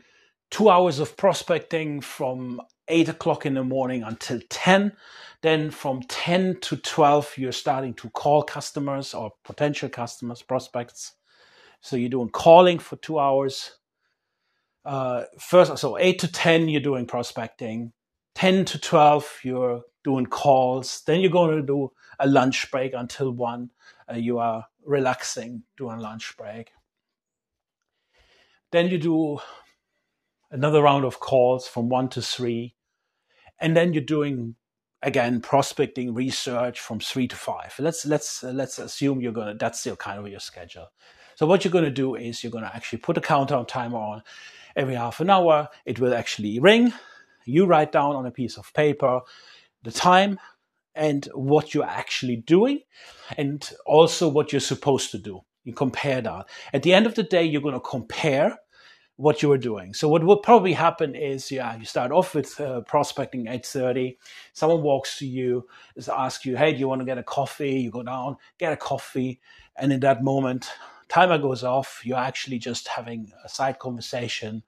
two 0.50 0.70
hours 0.70 1.00
of 1.00 1.18
prospecting 1.18 2.00
from 2.00 2.62
eight 2.88 3.10
o'clock 3.10 3.46
in 3.46 3.56
the 3.56 3.64
morning 3.64 4.04
until 4.04 4.40
10. 4.50 4.94
Then 5.42 5.72
from 5.72 6.04
10 6.04 6.60
to 6.62 6.78
12, 6.78 7.38
you're 7.38 7.52
starting 7.52 7.94
to 7.96 8.10
call 8.12 8.42
customers 8.44 9.14
or 9.14 9.34
potential 9.44 9.90
customers, 9.90 10.42
prospects. 10.42 11.16
So 11.82 11.98
you're 11.98 12.10
doing 12.10 12.30
calling 12.30 12.80
for 12.80 12.96
two 12.96 13.20
hours. 13.20 13.78
Uh, 14.86 15.24
first, 15.38 15.78
so 15.80 15.98
8 15.98 16.20
to 16.20 16.32
10, 16.32 16.70
you're 16.70 16.80
doing 16.80 17.06
prospecting. 17.06 17.92
10 18.36 18.66
to 18.66 18.80
12, 18.80 19.40
you're 19.44 19.84
doing 20.06 20.28
calls. 20.28 21.02
Then 21.06 21.20
you're 21.20 21.32
going 21.32 21.58
to 21.58 21.66
do 21.66 21.92
a 22.20 22.28
lunch 22.28 22.72
break 22.72 22.94
until 22.94 23.32
1. 23.32 23.72
Uh, 24.10 24.16
you 24.16 24.38
are 24.38 24.68
relaxing 24.86 25.64
during 25.78 26.00
lunch 26.00 26.38
break. 26.38 26.72
Then 28.72 28.88
you 28.88 28.98
do 28.98 29.40
another 30.52 30.82
round 30.82 31.04
of 31.04 31.20
calls 31.20 31.68
from 31.68 31.90
1 31.90 32.10
to 32.10 32.22
3. 32.22 32.76
And 33.60 33.76
then 33.76 33.94
you're 33.94 34.04
doing 34.04 34.56
again 35.02 35.42
prospecting 35.42 36.14
research 36.14 36.80
from 36.80 37.00
3 37.00 37.28
to 37.28 37.36
5. 37.36 37.76
Let's 37.80 38.06
let's 38.06 38.44
uh, 38.44 38.52
let's 38.52 38.80
assume 38.80 39.22
you're 39.22 39.34
to 39.34 39.56
that's 39.60 39.86
your 39.86 39.96
kind 39.96 40.20
of 40.20 40.28
your 40.28 40.40
schedule. 40.40 40.88
So 41.36 41.46
what 41.46 41.66
you're 41.66 41.72
going 41.72 41.86
to 41.86 41.92
do 41.92 42.16
is 42.16 42.44
you're 42.44 42.52
going 42.52 42.64
to 42.64 42.76
actually 42.76 43.00
put 43.00 43.18
a 43.18 43.22
countdown 43.22 43.66
timer 43.66 43.98
on 43.98 44.24
every 44.76 44.96
half 44.96 45.20
an 45.20 45.30
hour. 45.30 45.70
It 45.86 46.00
will 46.00 46.14
actually 46.14 46.60
ring. 46.60 46.94
You 47.46 47.66
write 47.66 47.92
down 47.92 48.16
on 48.16 48.26
a 48.26 48.32
piece 48.32 48.58
of 48.58 48.74
paper 48.74 49.22
the 49.86 49.92
time 49.92 50.40
and 50.94 51.26
what 51.34 51.74
you're 51.74 51.86
actually 51.86 52.38
doing 52.38 52.82
and 53.38 53.70
also 53.86 54.28
what 54.28 54.52
you're 54.52 54.60
supposed 54.60 55.12
to 55.12 55.18
do. 55.18 55.42
You 55.64 55.74
compare 55.74 56.22
that. 56.22 56.46
At 56.74 56.84
the 56.84 56.94
end 56.94 57.06
of 57.06 57.16
the 57.16 57.24
day, 57.24 57.44
you're 57.44 57.62
going 57.62 57.74
to 57.74 57.80
compare 57.80 58.58
what 59.18 59.42
you 59.42 59.50
were 59.50 59.58
doing. 59.58 59.94
So 59.94 60.10
what 60.10 60.24
will 60.24 60.38
probably 60.38 60.74
happen 60.74 61.16
is, 61.16 61.52
yeah, 61.52 61.76
you 61.78 61.86
start 61.86 62.12
off 62.12 62.36
with 62.36 62.60
uh, 62.60 62.82
prospecting 62.82 63.46
8:30. 63.46 64.18
Someone 64.54 64.82
walks 64.84 65.18
to 65.20 65.28
you, 65.28 65.68
is 65.96 66.10
asks 66.10 66.46
you, 66.46 66.58
"Hey, 66.58 66.74
do 66.74 66.80
you 66.80 66.88
want 66.88 67.02
to 67.02 67.06
get 67.06 67.18
a 67.18 67.24
coffee?" 67.24 67.80
You 67.80 67.92
go 67.92 68.04
down, 68.04 68.38
get 68.58 68.74
a 68.74 68.78
coffee, 68.78 69.40
and 69.78 69.94
in 69.94 70.02
that 70.02 70.24
moment, 70.24 70.70
timer 71.08 71.38
goes 71.38 71.64
off. 71.64 72.02
You're 72.04 72.18
actually 72.18 72.60
just 72.60 72.88
having 72.90 73.32
a 73.44 73.50
side 73.50 73.80
conversation, 73.80 74.64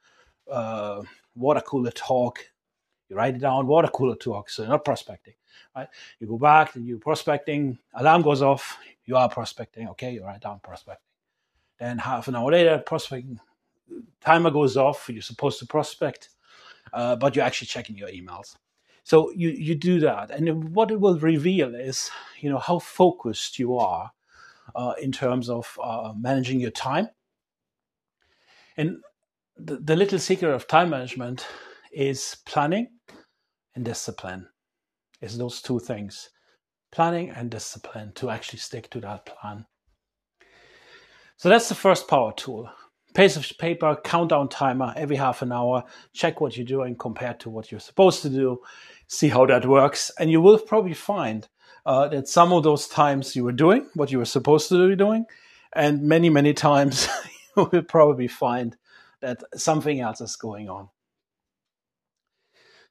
uh, 0.50 1.04
water 1.36 1.62
cooler 1.62 1.92
talk. 1.92 2.40
You 3.10 3.16
write 3.16 3.36
it 3.36 3.42
down, 3.42 3.68
water 3.68 3.88
cooler 3.88 4.16
talk. 4.16 4.50
So 4.50 4.64
you're 4.64 4.72
not 4.72 4.86
prospecting, 4.86 5.34
right? 5.76 5.88
You 6.20 6.28
go 6.28 6.38
back 6.38 6.76
and 6.76 6.86
you 6.86 7.00
prospecting. 7.00 7.78
Alarm 7.94 8.22
goes 8.22 8.42
off. 8.42 8.78
You 9.06 9.16
are 9.16 9.30
prospecting. 9.30 9.88
Okay, 9.90 10.14
you 10.14 10.24
write 10.24 10.42
down 10.42 10.60
prospecting. 10.60 11.04
Then 11.80 11.98
half 12.00 12.28
an 12.28 12.36
hour 12.36 12.52
later, 12.52 12.80
prospecting 12.80 13.40
timer 14.20 14.52
goes 14.52 14.76
off. 14.78 15.10
You're 15.10 15.22
supposed 15.22 15.60
to 15.60 15.66
prospect, 15.66 16.30
uh, 16.92 17.16
but 17.16 17.36
you're 17.36 17.46
actually 17.46 17.68
checking 17.68 17.98
your 17.98 18.10
emails. 18.10 18.56
So 19.04 19.32
you 19.32 19.50
you 19.50 19.76
do 19.76 20.02
that, 20.02 20.32
and 20.32 20.76
what 20.76 20.92
it 20.92 21.00
will 21.00 21.18
reveal 21.20 21.76
is 21.76 22.12
you 22.40 22.50
know 22.50 22.58
how 22.60 22.80
focused 22.80 23.58
you 23.58 23.78
are 23.78 24.12
uh, 24.76 24.94
in 25.02 25.14
terms 25.14 25.50
of 25.50 25.78
uh, 25.82 26.14
managing 26.18 26.60
your 26.60 26.72
time. 26.72 27.08
And 28.76 29.02
the, 29.56 29.78
the 29.78 29.96
little 29.96 30.20
secret 30.20 30.54
of 30.54 30.68
time 30.68 30.90
management 30.90 31.48
is 31.92 32.38
planning 32.46 32.90
and 33.78 33.86
discipline. 33.86 34.50
Is 35.22 35.38
those 35.38 35.62
two 35.62 35.80
things, 35.80 36.30
planning 36.92 37.30
and 37.30 37.50
discipline, 37.50 38.12
to 38.16 38.30
actually 38.30 38.60
stick 38.60 38.90
to 38.90 39.00
that 39.02 39.26
plan. 39.26 39.66
So 41.38 41.50
that's 41.50 41.70
the 41.70 41.76
first 41.76 42.08
power 42.08 42.34
tool. 42.36 42.70
Piece 43.14 43.36
of 43.36 43.58
paper, 43.58 43.98
countdown 44.04 44.50
timer 44.50 44.94
every 44.96 45.16
half 45.16 45.42
an 45.42 45.52
hour. 45.52 45.84
Check 46.14 46.42
what 46.42 46.58
you're 46.58 46.66
doing 46.66 46.96
compared 46.96 47.40
to 47.42 47.50
what 47.50 47.72
you're 47.72 47.80
supposed 47.80 48.22
to 48.24 48.30
do. 48.30 48.60
See 49.08 49.30
how 49.30 49.46
that 49.46 49.66
works, 49.66 50.12
and 50.20 50.30
you 50.30 50.42
will 50.42 50.60
probably 50.60 50.94
find 50.94 51.48
uh, 51.86 52.10
that 52.10 52.28
some 52.28 52.52
of 52.52 52.64
those 52.64 52.88
times 52.88 53.36
you 53.36 53.44
were 53.44 53.54
doing 53.54 53.88
what 53.94 54.12
you 54.12 54.18
were 54.18 54.26
supposed 54.26 54.70
to 54.70 54.90
be 54.90 54.96
doing, 54.96 55.26
and 55.74 56.04
many, 56.04 56.30
many 56.30 56.54
times 56.54 57.08
you 57.56 57.70
will 57.72 57.84
probably 57.84 58.28
find 58.28 58.76
that 59.22 59.44
something 59.56 60.00
else 60.00 60.20
is 60.20 60.36
going 60.36 60.68
on. 60.68 60.90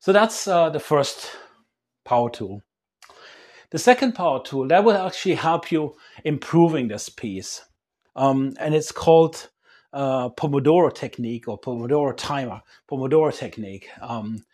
So 0.00 0.12
that's 0.12 0.46
uh, 0.46 0.70
the 0.70 0.80
first 0.80 1.30
power 2.04 2.30
tool. 2.30 2.62
The 3.70 3.78
second 3.78 4.12
power 4.12 4.42
tool 4.42 4.68
that 4.68 4.84
will 4.84 4.96
actually 4.96 5.34
help 5.34 5.72
you 5.72 5.96
improving 6.24 6.88
this 6.88 7.08
piece, 7.08 7.64
um, 8.14 8.54
and 8.60 8.74
it's 8.74 8.92
called 8.92 9.50
uh, 9.92 10.28
Pomodoro 10.30 10.94
technique 10.94 11.48
or 11.48 11.60
Pomodoro 11.60 12.16
timer, 12.16 12.62
Pomodoro 12.88 13.36
technique. 13.36 13.88
Um, 14.00 14.44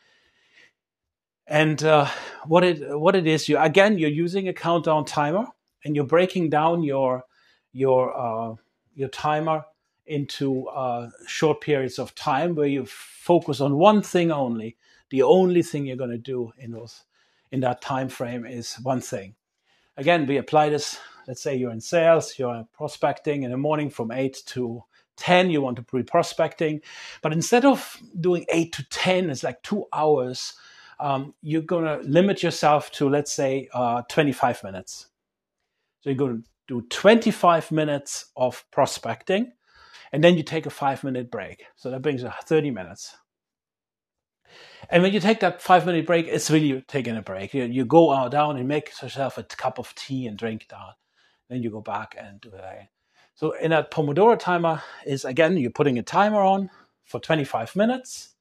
and 1.47 1.83
uh, 1.85 2.09
what 2.47 2.65
it 2.65 2.99
what 2.99 3.15
it 3.15 3.27
is, 3.27 3.49
you 3.49 3.59
again 3.59 3.99
you're 3.99 4.11
using 4.11 4.49
a 4.49 4.55
countdown 4.55 5.05
timer, 5.05 5.47
and 5.85 5.95
you're 5.95 6.07
breaking 6.07 6.49
down 6.49 6.83
your 6.83 7.25
your 7.73 8.17
uh, 8.17 8.55
your 8.95 9.09
timer 9.09 9.65
into 10.07 10.67
uh, 10.69 11.11
short 11.27 11.61
periods 11.61 11.99
of 11.99 12.15
time 12.15 12.55
where 12.55 12.67
you 12.67 12.87
focus 12.87 13.61
on 13.61 13.77
one 13.77 14.01
thing 14.01 14.33
only. 14.33 14.77
The 15.13 15.23
only 15.23 15.63
thing 15.63 15.87
you're 15.87 15.97
going 15.97 16.11
to 16.11 16.19
do 16.19 16.53
in 16.59 16.73
those 16.73 17.05
in 17.51 17.61
that 17.61 17.83
time 17.83 18.09
frame 18.09 18.47
is 18.47 18.77
one 18.83 19.01
thing. 19.03 19.35
Again, 19.99 20.27
we 20.27 20.39
apply 20.39 20.71
this. 20.71 20.99
Let's 21.29 21.43
say 21.43 21.55
you're 21.55 21.71
in 21.71 21.83
sales, 21.83 22.39
you're 22.39 22.67
prospecting 22.73 23.43
in 23.43 23.51
the 23.51 23.59
morning 23.59 23.91
from 23.91 24.11
eight 24.11 24.43
to 24.47 24.83
10 25.19 25.51
you 25.51 25.61
want 25.61 25.77
to 25.77 25.85
be 25.95 26.03
prospecting 26.03 26.81
but 27.21 27.35
instead 27.35 27.67
of 27.67 27.99
doing 28.19 28.47
8 28.51 28.73
to 28.73 28.89
10 28.89 29.29
it's 29.29 29.43
like 29.43 29.63
two 29.63 29.85
hours 29.93 30.55
um, 31.03 31.35
you're 31.43 31.63
going 31.63 31.85
to 31.85 31.99
limit 32.09 32.43
yourself 32.43 32.91
to, 32.93 33.09
let's 33.09 33.33
say, 33.33 33.69
uh, 33.75 34.03
25 34.09 34.63
minutes. 34.63 35.09
So 36.01 36.11
you're 36.11 36.17
going 36.17 36.43
to 36.43 36.49
do 36.69 36.83
25 36.89 37.73
minutes 37.73 38.27
of 38.37 38.65
prospecting, 38.71 39.53
and 40.13 40.23
then 40.23 40.37
you 40.37 40.45
take 40.45 40.67
a 40.67 40.71
five 40.71 41.03
minute 41.03 41.31
break. 41.31 41.65
So 41.75 41.91
that 41.91 42.03
brings 42.03 42.23
you 42.23 42.31
30 42.45 42.71
minutes. 42.71 43.17
And 44.91 45.03
when 45.03 45.13
you 45.13 45.21
take 45.21 45.41
that 45.41 45.63
five 45.63 45.87
minute 45.87 46.07
break, 46.07 46.27
it's 46.27 46.51
really 46.51 46.83
taking 46.83 47.17
a 47.17 47.23
break. 47.23 47.55
You, 47.55 47.65
you 47.65 47.85
go 47.85 48.13
out 48.13 48.33
down 48.33 48.57
and 48.57 48.69
make 48.69 48.91
yourself 49.01 49.39
a 49.39 49.43
cup 49.45 49.79
of 49.79 49.95
tea 49.95 50.27
and 50.27 50.37
drink 50.39 50.67
that. 50.71 50.97
Then 51.49 51.63
you 51.63 51.71
go 51.71 51.81
back 51.81 52.17
and 52.19 52.41
do 52.41 52.51
it 52.51 52.61
again. 52.61 52.89
So 53.35 53.53
in 53.53 53.71
that 53.71 53.91
Pomodoro 53.91 54.39
timer 54.39 54.83
is 55.07 55.25
again, 55.25 55.57
you're 55.57 55.71
putting 55.71 55.99
a 55.99 56.03
timer 56.03 56.41
on 56.41 56.71
for 57.05 57.21
25 57.21 57.77
minutes 57.77 58.33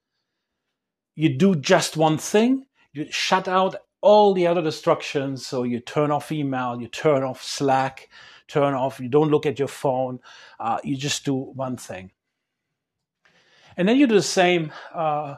you 1.16 1.30
do 1.30 1.56
just 1.56 1.98
one 1.98 2.18
thing, 2.18 2.66
you 2.94 3.06
shut 3.12 3.48
out 3.48 3.76
all 4.02 4.34
the 4.34 4.48
other 4.48 4.62
distractions. 4.62 5.46
So 5.46 5.64
you 5.64 5.80
turn 5.80 6.12
off 6.12 6.32
email, 6.32 6.82
you 6.82 6.88
turn 6.88 7.24
off 7.24 7.44
Slack, 7.44 8.10
turn 8.48 8.74
off, 8.74 9.00
you 9.00 9.10
don't 9.10 9.30
look 9.30 9.46
at 9.46 9.60
your 9.60 9.68
phone, 9.68 10.20
uh, 10.60 10.80
you 10.84 10.98
just 10.98 11.26
do 11.26 11.36
one 11.36 11.78
thing. 11.78 12.12
And 13.78 13.88
then 13.88 13.98
you 13.98 14.08
do 14.08 14.16
the 14.16 14.22
same 14.22 14.72
uh, 14.94 15.36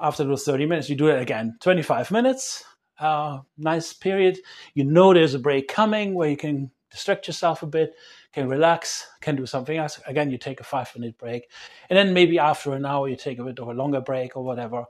after 0.00 0.24
those 0.24 0.44
30 0.44 0.66
minutes, 0.66 0.88
you 0.88 0.96
do 0.96 1.08
it 1.08 1.20
again 1.20 1.56
25 1.60 2.10
minutes, 2.10 2.64
uh, 2.98 3.40
nice 3.58 3.92
period. 3.92 4.38
You 4.74 4.84
know 4.84 5.14
there's 5.14 5.34
a 5.34 5.38
break 5.38 5.68
coming 5.68 6.14
where 6.14 6.30
you 6.30 6.36
can 6.36 6.70
distract 6.90 7.26
yourself 7.26 7.62
a 7.62 7.66
bit, 7.66 7.94
can 8.32 8.48
relax, 8.48 9.06
can 9.20 9.36
do 9.36 9.46
something 9.46 9.76
else. 9.76 10.00
Again, 10.06 10.30
you 10.30 10.38
take 10.38 10.60
a 10.60 10.64
five 10.64 10.94
minute 10.96 11.18
break. 11.18 11.50
And 11.90 11.96
then 11.96 12.14
maybe 12.14 12.38
after 12.38 12.72
an 12.72 12.86
hour, 12.86 13.08
you 13.08 13.16
take 13.16 13.38
a 13.38 13.44
bit 13.44 13.58
of 13.58 13.68
a 13.68 13.74
longer 13.74 14.00
break 14.00 14.36
or 14.36 14.44
whatever. 14.44 14.84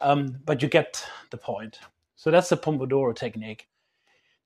Um, 0.00 0.38
but 0.46 0.62
you 0.62 0.68
get 0.68 1.04
the 1.30 1.36
point. 1.36 1.78
So 2.16 2.30
that's 2.30 2.48
the 2.48 2.56
Pomodoro 2.56 3.14
technique. 3.14 3.68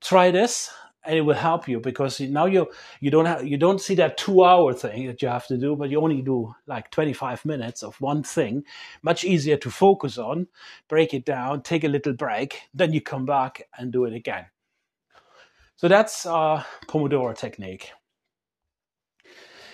Try 0.01 0.31
this, 0.31 0.71
and 1.05 1.17
it 1.17 1.21
will 1.23 1.35
help 1.35 1.69
you 1.69 1.81
because 1.81 2.21
now 2.21 2.47
you 2.47 2.67
you 3.01 3.11
don't 3.11 3.27
have 3.27 3.47
you 3.47 3.57
don't 3.57 3.81
see 3.81 3.95
that 3.97 4.17
two 4.17 4.45
hour 4.45 4.73
thing 4.73 5.07
that 5.07 5.23
you 5.23 5.29
have 5.29 5.47
to 5.49 5.59
do, 5.59 5.77
but 5.77 5.91
you 5.91 6.01
only 6.01 6.23
do 6.23 6.55
like 6.67 6.91
25 6.91 7.45
minutes 7.45 7.83
of 7.83 8.01
one 8.01 8.23
thing. 8.23 8.65
Much 9.03 9.25
easier 9.25 9.57
to 9.59 9.71
focus 9.71 10.19
on, 10.19 10.47
break 10.89 11.15
it 11.15 11.25
down, 11.25 11.63
take 11.63 11.85
a 11.85 11.89
little 11.89 12.13
break, 12.15 12.63
then 12.73 12.93
you 12.93 13.01
come 13.01 13.27
back 13.27 13.63
and 13.79 13.93
do 13.93 14.05
it 14.05 14.15
again. 14.15 14.47
So 15.77 15.89
that's 15.89 16.25
uh, 16.25 16.63
Pomodoro 16.87 17.37
technique. 17.37 17.91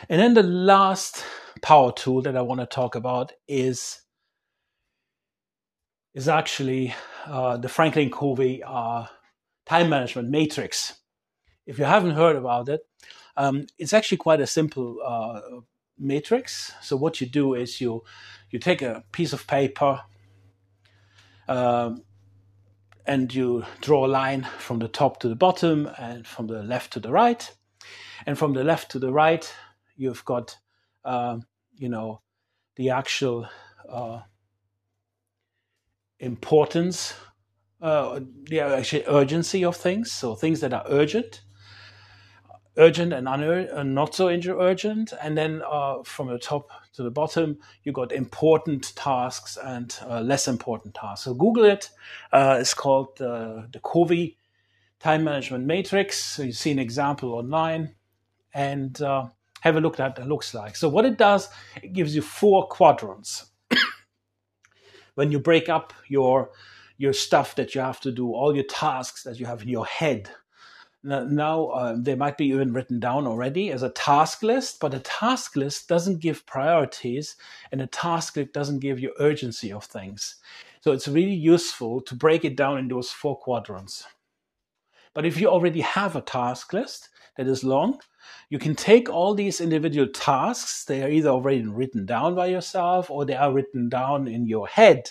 And 0.09 0.21
then 0.21 0.35
the 0.35 0.43
last 0.43 1.25
power 1.63 1.93
tool 1.93 2.23
that 2.23 2.37
I 2.37 2.43
want 2.43 2.61
to 2.61 2.67
talk 2.67 2.95
about 2.95 3.33
is 3.47 4.01
is 6.15 6.29
actually 6.29 6.95
uh, 7.27 7.57
the 7.57 7.69
Franklin 7.69 8.11
Covey 8.11 8.63
uh, 8.67 9.07
time 9.67 9.89
management 9.89 10.29
matrix. 10.31 11.00
If 11.71 11.79
you 11.79 11.85
haven't 11.85 12.17
heard 12.17 12.35
about 12.35 12.69
it, 12.69 12.81
um, 13.37 13.67
it's 13.79 13.93
actually 13.93 14.17
quite 14.19 14.41
a 14.41 14.47
simple 14.47 14.99
uh, 15.07 15.61
matrix. 15.97 16.73
So 16.83 16.97
what 16.97 17.21
you 17.21 17.29
do 17.29 17.55
is 17.55 17.81
you 17.81 18.03
you 18.51 18.59
take 18.59 18.83
a 18.83 19.05
piece 19.13 19.33
of 19.33 19.47
paper 19.47 20.01
um, 21.47 22.03
and 23.07 23.33
you 23.33 23.65
draw 23.81 24.05
a 24.05 24.09
line 24.09 24.49
from 24.59 24.81
the 24.81 24.89
top 24.89 25.21
to 25.21 25.29
the 25.29 25.37
bottom 25.37 25.89
and 25.97 26.27
from 26.27 26.49
the 26.49 26.65
left 26.65 26.93
to 26.95 27.01
the 27.01 27.13
right, 27.13 27.55
and 28.27 28.37
from 28.37 28.53
the 28.53 28.65
left 28.65 28.91
to 28.91 28.99
the 28.99 29.13
right 29.13 29.55
you've 29.95 30.25
got 30.25 30.59
um, 31.05 31.47
you 31.79 31.89
know 31.89 32.21
the 32.75 32.91
actual 32.91 33.47
uh, 33.89 34.23
importance, 36.19 37.15
uh, 37.81 38.19
the 38.49 38.59
actually 38.59 39.05
urgency 39.07 39.65
of 39.65 39.77
things. 39.77 40.11
So 40.11 40.35
things 40.35 40.59
that 40.63 40.73
are 40.73 40.85
urgent, 40.89 41.43
urgent 42.77 43.13
and, 43.13 43.29
and 43.29 43.95
not 43.95 44.15
so 44.15 44.29
urgent. 44.29 45.13
And 45.21 45.37
then 45.37 45.63
uh, 45.69 46.03
from 46.03 46.29
the 46.29 46.39
top 46.39 46.71
to 46.95 47.03
the 47.03 47.11
bottom, 47.11 47.59
you 47.85 47.93
got 47.93 48.13
important 48.13 48.95
tasks 48.97 49.59
and 49.63 49.97
uh, 50.07 50.21
less 50.21 50.49
important 50.49 50.95
tasks. 50.95 51.25
So 51.25 51.35
Google 51.35 51.65
it. 51.65 51.91
Uh, 52.33 52.59
it's 52.61 52.75
called 52.75 53.21
uh, 53.21 53.63
the 53.73 53.81
Covey 53.83 54.39
Time 54.99 55.25
Management 55.25 55.67
Matrix. 55.67 56.23
So 56.23 56.43
you 56.43 56.53
see 56.53 56.71
an 56.71 56.79
example 56.79 57.33
online 57.35 57.95
and 58.55 59.01
uh, 59.03 59.27
have 59.61 59.77
a 59.77 59.81
look 59.81 59.99
at 60.01 60.19
what 60.19 60.27
it 60.27 60.29
looks 60.29 60.55
like. 60.55 60.77
So 60.77 60.89
what 60.89 61.05
it 61.05 61.19
does, 61.19 61.49
it 61.83 61.93
gives 61.93 62.15
you 62.15 62.23
four 62.23 62.67
quadrants. 62.69 63.47
when 65.15 65.31
you 65.31 65.39
break 65.39 65.69
up 65.69 65.93
your 66.09 66.51
your 66.97 67.15
stuff 67.15 67.55
that 67.55 67.75
you 67.75 67.81
have 67.81 67.99
to 67.99 68.13
do, 68.13 68.35
all 68.35 68.55
your 68.55 68.65
tasks 68.65 69.23
that 69.23 69.41
you 69.41 69.47
have 69.47 69.63
in 69.63 69.69
your 69.69 69.87
head, 69.87 70.29
now 71.03 71.67
uh, 71.67 71.97
they 71.99 72.15
might 72.15 72.37
be 72.37 72.47
even 72.47 72.73
written 72.73 73.01
down 73.01 73.27
already 73.27 73.71
as 73.71 73.83
a 73.83 73.91
task 73.91 74.43
list 74.43 74.81
but 74.81 74.95
a 74.95 75.01
task 75.01 75.57
list 75.57 75.89
doesn't 75.89 76.21
give 76.21 76.45
priorities 76.47 77.37
and 77.73 77.81
a 77.81 77.87
task 77.87 78.37
list 78.37 78.53
doesn't 78.53 78.81
give 78.81 79.01
you 79.01 79.15
urgency 79.19 79.73
of 79.73 79.85
things. 79.85 80.37
So 80.83 80.93
it's 80.93 81.09
really 81.09 81.35
useful 81.35 82.01
to 82.03 82.15
break 82.15 82.45
it 82.45 82.57
down 82.57 82.79
in 82.79 82.89
those 82.89 83.11
four 83.11 83.39
quadrants. 83.39 84.07
But 85.15 85.27
if 85.27 85.41
you 85.41 85.49
already 85.49 85.81
have 85.81 86.17
a 86.17 86.21
task 86.21 86.73
list 86.73 87.09
that 87.37 87.47
is 87.47 87.65
long 87.65 88.01
you 88.51 88.59
can 88.59 88.75
take 88.75 89.09
all 89.09 89.35
these 89.35 89.61
individual 89.61 90.07
tasks 90.07 90.85
they 90.85 91.03
are 91.03 91.09
either 91.09 91.31
already 91.31 91.63
written 91.63 92.05
down 92.05 92.35
by 92.35 92.47
yourself 92.47 93.11
or 93.11 93.25
they 93.25 93.35
are 93.35 93.53
written 93.53 93.89
down 93.89 94.29
in 94.29 94.47
your 94.47 94.69
head 94.69 95.11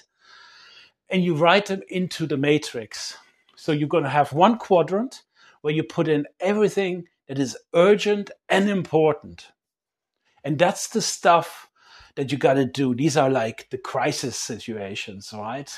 and 1.10 1.24
you 1.24 1.36
write 1.36 1.66
them 1.66 1.82
into 1.90 2.28
the 2.28 2.38
matrix. 2.38 3.18
So 3.56 3.72
you're 3.72 3.90
going 3.90 4.04
to 4.04 4.10
have 4.10 4.32
one 4.32 4.58
quadrant 4.58 5.24
where 5.62 5.74
you 5.74 5.84
put 5.84 6.08
in 6.08 6.26
everything 6.40 7.06
that 7.28 7.40
is 7.40 7.58
urgent 7.74 8.32
and 8.48 8.70
important. 8.70 9.52
And 10.44 10.58
that's 10.58 10.88
the 10.88 11.02
stuff 11.02 11.70
that 12.16 12.32
you 12.32 12.38
got 12.38 12.56
to 12.56 12.66
do. 12.66 12.96
These 12.96 13.18
are 13.18 13.30
like 13.30 13.70
the 13.70 13.78
crisis 13.78 14.36
situations, 14.36 15.34
right? 15.34 15.72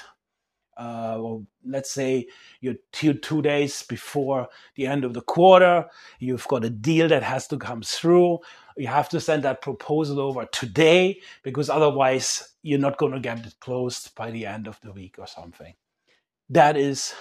Uh, 0.78 1.18
well, 1.20 1.46
let's 1.66 1.92
say 1.92 2.26
you're 2.62 2.76
two, 2.92 3.14
two 3.14 3.42
days 3.42 3.84
before 3.84 4.48
the 4.76 4.88
end 4.88 5.04
of 5.04 5.14
the 5.14 5.22
quarter, 5.22 5.86
you've 6.20 6.48
got 6.48 6.64
a 6.64 6.70
deal 6.70 7.08
that 7.10 7.22
has 7.22 7.48
to 7.48 7.58
come 7.58 7.82
through. 7.82 8.40
You 8.78 8.88
have 8.88 9.10
to 9.10 9.20
send 9.20 9.44
that 9.44 9.62
proposal 9.62 10.20
over 10.20 10.46
today 10.46 11.20
because 11.44 11.70
otherwise 11.70 12.54
you're 12.64 12.80
not 12.80 12.98
going 12.98 13.12
to 13.12 13.20
get 13.20 13.46
it 13.46 13.56
closed 13.60 14.16
by 14.16 14.32
the 14.32 14.46
end 14.46 14.68
of 14.68 14.80
the 14.82 14.94
week 14.94 15.18
or 15.20 15.28
something. 15.28 15.74
That 16.50 16.78
is 16.78 17.14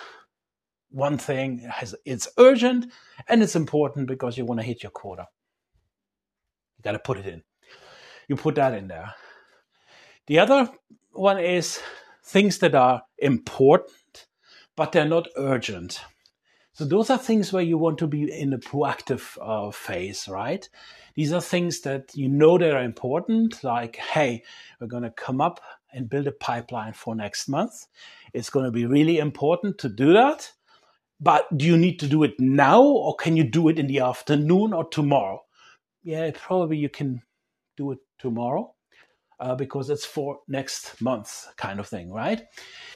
one 0.90 1.18
thing 1.18 1.58
has 1.60 1.94
it's 2.04 2.28
urgent 2.38 2.86
and 3.28 3.42
it's 3.42 3.56
important 3.56 4.08
because 4.08 4.36
you 4.36 4.44
want 4.44 4.60
to 4.60 4.66
hit 4.66 4.82
your 4.82 4.90
quota. 4.90 5.26
You 6.78 6.82
got 6.82 6.92
to 6.92 6.98
put 6.98 7.18
it 7.18 7.26
in. 7.26 7.42
You 8.28 8.36
put 8.36 8.56
that 8.56 8.74
in 8.74 8.88
there. 8.88 9.14
The 10.26 10.38
other 10.38 10.68
one 11.12 11.38
is 11.38 11.80
things 12.24 12.58
that 12.58 12.74
are 12.74 13.02
important, 13.18 14.26
but 14.76 14.92
they're 14.92 15.04
not 15.04 15.28
urgent. 15.36 16.00
So 16.72 16.84
those 16.84 17.10
are 17.10 17.18
things 17.18 17.52
where 17.52 17.62
you 17.62 17.76
want 17.76 17.98
to 17.98 18.06
be 18.06 18.32
in 18.32 18.52
a 18.52 18.58
proactive 18.58 19.36
uh, 19.42 19.70
phase, 19.70 20.28
right? 20.28 20.68
These 21.14 21.32
are 21.32 21.40
things 21.40 21.80
that 21.80 22.12
you 22.14 22.28
know 22.28 22.56
that 22.56 22.72
are 22.72 22.82
important, 22.82 23.62
like, 23.64 23.96
hey, 23.96 24.44
we're 24.80 24.86
going 24.86 25.02
to 25.02 25.10
come 25.10 25.40
up 25.40 25.60
and 25.92 26.08
build 26.08 26.26
a 26.26 26.32
pipeline 26.32 26.92
for 26.92 27.14
next 27.14 27.48
month. 27.48 27.86
It's 28.32 28.50
going 28.50 28.64
to 28.64 28.70
be 28.70 28.86
really 28.86 29.18
important 29.18 29.78
to 29.78 29.88
do 29.88 30.12
that. 30.12 30.52
But 31.20 31.46
do 31.56 31.66
you 31.66 31.76
need 31.76 32.00
to 32.00 32.06
do 32.06 32.22
it 32.22 32.34
now 32.38 32.82
or 32.82 33.14
can 33.14 33.36
you 33.36 33.44
do 33.44 33.68
it 33.68 33.78
in 33.78 33.86
the 33.86 34.00
afternoon 34.00 34.72
or 34.72 34.88
tomorrow? 34.88 35.40
Yeah, 36.02 36.30
probably 36.34 36.78
you 36.78 36.88
can 36.88 37.20
do 37.76 37.92
it 37.92 37.98
tomorrow 38.18 38.74
uh, 39.38 39.54
because 39.54 39.90
it's 39.90 40.06
for 40.06 40.38
next 40.48 41.00
month 41.00 41.46
kind 41.56 41.78
of 41.78 41.86
thing, 41.86 42.10
right? 42.10 42.42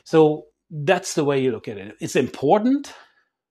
So 0.04 0.46
that's 0.70 1.14
the 1.14 1.24
way 1.24 1.40
you 1.42 1.52
look 1.52 1.68
at 1.68 1.76
it. 1.76 1.96
It's 2.00 2.16
important, 2.16 2.94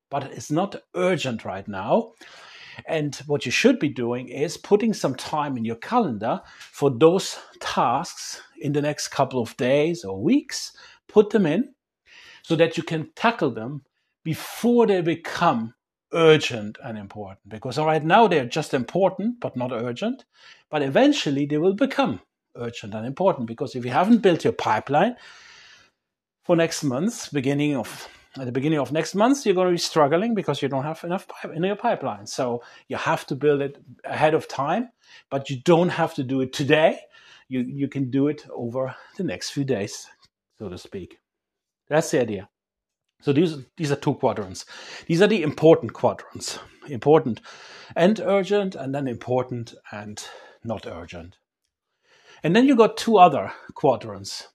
but 0.10 0.24
it's 0.32 0.52
not 0.52 0.76
urgent 0.96 1.46
right 1.46 1.68
now. 1.68 2.14
And 2.88 3.16
what 3.28 3.46
you 3.46 3.52
should 3.52 3.78
be 3.78 3.90
doing 3.90 4.30
is 4.30 4.58
putting 4.58 4.94
some 4.94 5.14
time 5.14 5.58
in 5.58 5.66
your 5.66 5.76
calendar 5.76 6.42
for 6.72 6.90
those 6.90 7.38
tasks 7.60 8.42
in 8.60 8.74
the 8.74 8.82
next 8.82 9.10
couple 9.10 9.40
of 9.40 9.56
days 9.58 10.04
or 10.04 10.22
weeks. 10.22 10.76
Put 11.08 11.30
them 11.30 11.46
in 11.46 11.74
so 12.42 12.56
that 12.56 12.76
you 12.76 12.82
can 12.84 13.12
tackle 13.16 13.52
them 13.52 13.84
before 14.24 14.88
they 14.88 15.02
become 15.02 15.74
urgent 16.14 16.78
and 16.84 16.98
important. 16.98 17.40
Because 17.48 17.78
right 17.78 18.04
now 18.04 18.28
they're 18.28 18.46
just 18.46 18.74
important 18.74 19.40
but 19.40 19.58
not 19.58 19.72
urgent. 19.72 20.26
But 20.70 20.82
eventually 20.82 21.46
they 21.46 21.58
will 21.58 21.74
become 21.74 22.22
urgent 22.56 22.94
and 22.94 23.06
important 23.06 23.48
because 23.48 23.76
if 23.76 23.84
you 23.84 23.92
haven't 23.92 24.22
built 24.22 24.44
your 24.44 24.54
pipeline 24.54 25.16
for 26.44 26.56
next 26.56 26.84
month, 26.84 27.32
beginning 27.34 27.76
of 27.76 28.08
at 28.38 28.46
the 28.46 28.52
beginning 28.52 28.80
of 28.80 28.92
next 28.92 29.14
month, 29.14 29.46
you're 29.46 29.54
going 29.54 29.68
to 29.68 29.74
be 29.74 29.78
struggling 29.78 30.34
because 30.34 30.62
you 30.62 30.68
don't 30.68 30.84
have 30.84 31.04
enough 31.04 31.28
in 31.54 31.64
your 31.64 31.76
pipeline. 31.76 32.26
So 32.26 32.64
you 32.88 32.98
have 32.98 33.28
to 33.28 33.36
build 33.36 33.62
it 33.62 33.78
ahead 34.04 34.34
of 34.34 34.48
time, 34.48 34.90
but 35.30 35.52
you 35.52 35.62
don't 35.62 35.90
have 35.90 36.16
to 36.16 36.24
do 36.24 36.42
it 36.42 36.52
today. 36.52 37.00
You 37.48 37.60
you 37.60 37.88
can 37.88 38.10
do 38.10 38.28
it 38.30 38.46
over 38.52 38.96
the 39.18 39.24
next 39.24 39.52
few 39.52 39.64
days, 39.64 40.08
so 40.58 40.70
to 40.70 40.78
speak. 40.78 41.20
That's 41.90 42.10
the 42.10 42.22
idea. 42.22 42.50
So 43.24 43.32
these 43.32 43.56
these 43.78 43.90
are 43.90 43.96
two 43.96 44.16
quadrants. 44.16 44.66
These 45.08 45.22
are 45.22 45.28
the 45.28 45.44
important 45.44 45.94
quadrants. 45.94 46.60
Important 46.90 47.40
and 47.96 48.20
urgent, 48.20 48.76
and 48.76 48.94
then 48.94 49.08
important 49.08 49.74
and 49.94 50.22
not 50.66 50.86
urgent. 50.86 51.38
And 52.44 52.54
then 52.54 52.66
you 52.66 52.76
got 52.76 52.98
two 52.98 53.18
other 53.18 53.54
quadrants. 53.76 54.50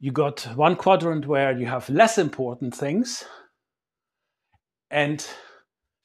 You 0.00 0.10
got 0.10 0.40
one 0.56 0.74
quadrant 0.74 1.28
where 1.28 1.56
you 1.56 1.66
have 1.66 1.88
less 1.88 2.18
important 2.18 2.74
things, 2.74 3.22
and 4.90 5.24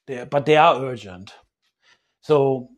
they, 0.06 0.24
but 0.24 0.46
they 0.46 0.56
are 0.56 0.84
urgent. 0.84 1.34
So, 2.20 2.68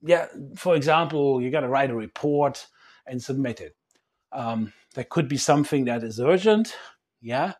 yeah, 0.00 0.28
for 0.56 0.74
example, 0.74 1.42
you 1.42 1.50
got 1.50 1.60
to 1.60 1.68
write 1.68 1.90
a 1.90 1.94
report 1.94 2.66
and 3.06 3.22
submit 3.22 3.60
it. 3.60 3.76
Um, 4.32 4.72
there 4.94 5.04
could 5.04 5.28
be 5.28 5.36
something 5.36 5.84
that 5.84 6.02
is 6.02 6.18
urgent, 6.18 6.74
yeah. 7.22 7.54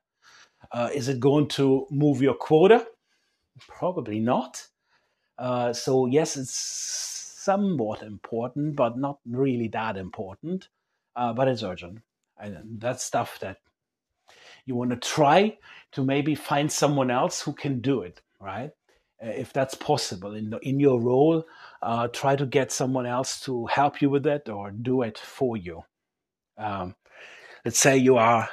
Uh, 0.70 0.90
is 0.92 1.08
it 1.08 1.20
going 1.20 1.48
to 1.48 1.86
move 1.90 2.20
your 2.20 2.34
quota? 2.34 2.86
Probably 3.66 4.20
not. 4.20 4.66
Uh, 5.38 5.72
so, 5.72 6.06
yes, 6.06 6.36
it's 6.36 6.52
somewhat 6.54 8.02
important, 8.02 8.76
but 8.76 8.98
not 8.98 9.18
really 9.26 9.68
that 9.68 9.96
important. 9.96 10.68
Uh, 11.16 11.32
but 11.32 11.48
it's 11.48 11.62
urgent. 11.62 12.00
And 12.38 12.80
that's 12.80 13.04
stuff 13.04 13.38
that 13.40 13.58
you 14.66 14.74
want 14.74 14.90
to 14.90 14.96
try 14.96 15.58
to 15.92 16.04
maybe 16.04 16.34
find 16.34 16.70
someone 16.70 17.10
else 17.10 17.42
who 17.42 17.52
can 17.52 17.80
do 17.80 18.02
it, 18.02 18.20
right? 18.40 18.70
Uh, 19.22 19.28
if 19.28 19.52
that's 19.52 19.74
possible 19.74 20.34
in, 20.34 20.50
the, 20.50 20.58
in 20.58 20.80
your 20.80 21.00
role, 21.00 21.44
uh, 21.82 22.08
try 22.08 22.34
to 22.34 22.46
get 22.46 22.72
someone 22.72 23.06
else 23.06 23.40
to 23.40 23.66
help 23.66 24.00
you 24.00 24.10
with 24.10 24.26
it 24.26 24.48
or 24.48 24.70
do 24.70 25.02
it 25.02 25.18
for 25.18 25.56
you. 25.56 25.84
Um, 26.56 26.94
let's 27.64 27.78
say 27.78 27.96
you 27.96 28.16
are 28.16 28.48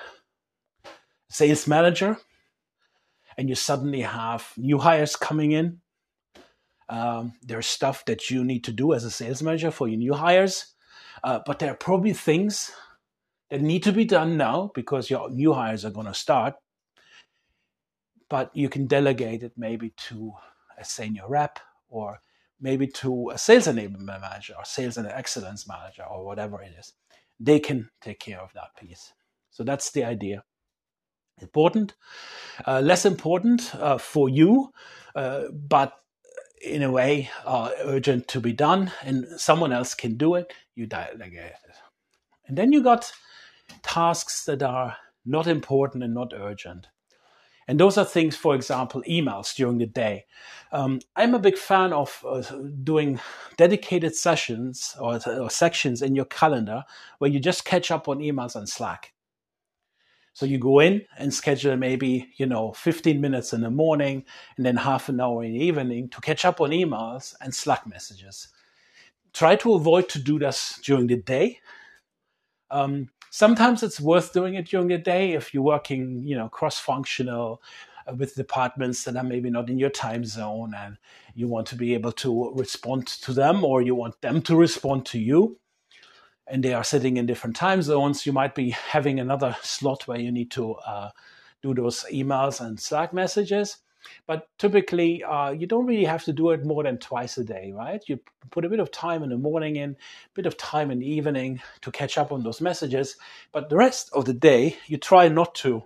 sales 1.29 1.67
manager 1.67 2.17
and 3.37 3.47
you 3.47 3.55
suddenly 3.55 4.01
have 4.01 4.51
new 4.57 4.79
hires 4.79 5.15
coming 5.15 5.51
in. 5.51 5.79
Um, 6.89 7.33
there's 7.43 7.67
stuff 7.67 8.03
that 8.05 8.29
you 8.29 8.43
need 8.43 8.63
to 8.65 8.71
do 8.71 8.93
as 8.93 9.03
a 9.03 9.11
sales 9.11 9.41
manager 9.43 9.71
for 9.71 9.87
your 9.87 9.97
new 9.97 10.13
hires, 10.13 10.73
uh, 11.23 11.39
but 11.45 11.59
there 11.59 11.71
are 11.71 11.75
probably 11.77 12.13
things 12.13 12.71
that 13.49 13.61
need 13.61 13.83
to 13.83 13.93
be 13.93 14.05
done 14.05 14.37
now 14.37 14.71
because 14.73 15.09
your 15.09 15.29
new 15.29 15.53
hires 15.53 15.85
are 15.85 15.91
going 15.91 16.07
to 16.07 16.13
start. 16.13 16.55
But 18.27 18.51
you 18.55 18.69
can 18.69 18.87
delegate 18.87 19.43
it 19.43 19.53
maybe 19.55 19.91
to 20.09 20.33
a 20.77 20.83
senior 20.83 21.27
rep 21.27 21.59
or 21.87 22.21
maybe 22.59 22.87
to 22.87 23.29
a 23.29 23.37
sales 23.37 23.67
enablement 23.67 24.21
manager 24.21 24.53
or 24.57 24.65
sales 24.65 24.97
and 24.97 25.07
excellence 25.07 25.67
manager 25.67 26.03
or 26.03 26.25
whatever 26.25 26.61
it 26.61 26.73
is. 26.77 26.93
They 27.39 27.59
can 27.59 27.89
take 28.01 28.19
care 28.19 28.41
of 28.41 28.51
that 28.53 28.75
piece. 28.79 29.13
So 29.49 29.63
that's 29.63 29.91
the 29.91 30.03
idea 30.03 30.43
important, 31.41 31.95
uh, 32.65 32.81
less 32.81 33.05
important 33.05 33.73
uh, 33.75 33.97
for 33.97 34.29
you, 34.29 34.71
uh, 35.15 35.43
but 35.51 35.93
in 36.61 36.83
a 36.83 36.91
way 36.91 37.29
urgent 37.85 38.27
to 38.27 38.41
be 38.41 38.53
done, 38.53 38.91
and 39.03 39.25
someone 39.37 39.71
else 39.71 39.93
can 39.93 40.17
do 40.17 40.35
it. 40.35 40.53
You 40.75 40.87
delegate 40.87 41.35
it, 41.35 41.75
and 42.47 42.57
then 42.57 42.71
you 42.71 42.83
got 42.83 43.11
tasks 43.81 44.45
that 44.45 44.61
are 44.61 44.97
not 45.25 45.47
important 45.47 46.03
and 46.03 46.13
not 46.13 46.33
urgent. 46.33 46.87
And 47.69 47.79
those 47.79 47.99
are 47.99 48.03
things, 48.03 48.35
for 48.35 48.55
example, 48.55 49.03
emails 49.07 49.53
during 49.53 49.77
the 49.77 49.85
day. 49.85 50.25
Um, 50.71 51.01
I'm 51.15 51.35
a 51.35 51.39
big 51.39 51.55
fan 51.55 51.93
of 51.93 52.25
uh, 52.27 52.41
doing 52.83 53.19
dedicated 53.57 54.15
sessions 54.15 54.95
or, 54.99 55.19
or 55.27 55.51
sections 55.51 56.01
in 56.01 56.15
your 56.15 56.25
calendar 56.25 56.83
where 57.19 57.29
you 57.29 57.39
just 57.39 57.65
catch 57.65 57.91
up 57.91 58.07
on 58.07 58.21
emails 58.21 58.55
on 58.55 58.65
Slack 58.65 59.13
So 60.33 60.45
you 60.45 60.57
go 60.57 60.79
in 60.79 61.05
and 61.17 61.33
schedule 61.33 61.75
maybe, 61.75 62.29
you 62.37 62.45
know, 62.45 62.71
15 62.73 63.19
minutes 63.19 63.53
in 63.53 63.61
the 63.61 63.69
morning 63.69 64.23
and 64.57 64.65
then 64.65 64.77
half 64.77 65.09
an 65.09 65.19
hour 65.19 65.43
in 65.43 65.53
the 65.53 65.59
evening 65.59 66.09
to 66.09 66.21
catch 66.21 66.45
up 66.45 66.61
on 66.61 66.71
emails 66.71 67.35
and 67.41 67.53
Slack 67.53 67.87
messages. 67.87 68.49
Try 69.33 69.55
to 69.57 69.73
avoid 69.73 70.09
to 70.09 70.19
do 70.19 70.39
this 70.39 70.79
during 70.83 71.07
the 71.07 71.17
day. 71.17 71.59
Um, 72.71 73.09
sometimes 73.31 73.83
it's 73.83 73.99
worth 73.99 74.33
doing 74.33 74.55
it 74.55 74.67
during 74.67 74.87
the 74.87 74.97
day 74.97 75.33
if 75.33 75.53
you're 75.53 75.63
working, 75.63 76.23
you 76.23 76.35
know, 76.35 76.49
cross-functional 76.49 77.61
uh, 78.07 78.13
with 78.13 78.35
departments 78.35 79.03
that 79.03 79.17
are 79.17 79.23
maybe 79.23 79.49
not 79.49 79.69
in 79.69 79.79
your 79.79 79.89
time 79.89 80.23
zone 80.23 80.73
and 80.75 80.97
you 81.35 81.47
want 81.47 81.67
to 81.67 81.75
be 81.75 81.93
able 81.93 82.11
to 82.11 82.53
respond 82.55 83.07
to 83.07 83.33
them 83.33 83.63
or 83.63 83.81
you 83.81 83.95
want 83.95 84.21
them 84.21 84.41
to 84.43 84.55
respond 84.55 85.05
to 85.07 85.19
you 85.19 85.59
and 86.49 86.63
they 86.63 86.73
are 86.73 86.83
sitting 86.83 87.17
in 87.17 87.25
different 87.25 87.55
time 87.55 87.81
zones, 87.81 88.25
you 88.25 88.33
might 88.33 88.55
be 88.55 88.71
having 88.71 89.19
another 89.19 89.55
slot 89.61 90.07
where 90.07 90.19
you 90.19 90.31
need 90.31 90.51
to 90.51 90.73
uh, 90.75 91.09
do 91.61 91.73
those 91.73 92.05
emails 92.11 92.59
and 92.59 92.79
Slack 92.79 93.13
messages. 93.13 93.77
But 94.25 94.47
typically, 94.57 95.23
uh, 95.23 95.51
you 95.51 95.67
don't 95.67 95.85
really 95.85 96.05
have 96.05 96.23
to 96.23 96.33
do 96.33 96.51
it 96.51 96.65
more 96.65 96.83
than 96.83 96.97
twice 96.97 97.37
a 97.37 97.43
day, 97.43 97.73
right? 97.75 98.01
You 98.07 98.19
put 98.49 98.65
a 98.65 98.69
bit 98.69 98.79
of 98.79 98.91
time 98.91 99.23
in 99.23 99.29
the 99.29 99.37
morning 99.37 99.75
in, 99.75 99.91
a 99.91 99.95
bit 100.33 100.45
of 100.45 100.57
time 100.57 100.89
in 100.89 100.99
the 100.99 101.05
evening 101.05 101.61
to 101.81 101.91
catch 101.91 102.17
up 102.17 102.31
on 102.31 102.43
those 102.43 102.61
messages. 102.61 103.17
But 103.51 103.69
the 103.69 103.75
rest 103.75 104.09
of 104.13 104.25
the 104.25 104.33
day, 104.33 104.77
you 104.87 104.97
try 104.97 105.27
not 105.27 105.53
to 105.55 105.83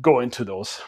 go 0.00 0.20
into 0.20 0.44
those. 0.44 0.80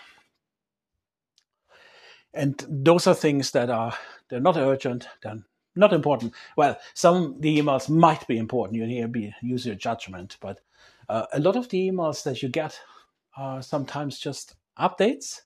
And 2.34 2.62
those 2.68 3.06
are 3.06 3.14
things 3.14 3.52
that 3.52 3.70
are 3.70 3.94
they're 4.28 4.40
not 4.40 4.56
urgent, 4.56 5.08
they're 5.22 5.42
not 5.76 5.92
important. 5.92 6.34
Well, 6.56 6.78
some 6.94 7.40
the 7.40 7.58
emails 7.58 7.88
might 7.88 8.26
be 8.26 8.38
important. 8.38 8.76
You 8.76 8.86
need 8.86 9.12
to 9.12 9.32
use 9.42 9.66
your 9.66 9.74
judgment, 9.74 10.36
but 10.40 10.60
uh, 11.08 11.26
a 11.32 11.40
lot 11.40 11.56
of 11.56 11.68
the 11.68 11.90
emails 11.90 12.22
that 12.24 12.42
you 12.42 12.48
get 12.48 12.78
are 13.36 13.62
sometimes 13.62 14.18
just 14.18 14.56
updates. 14.78 15.42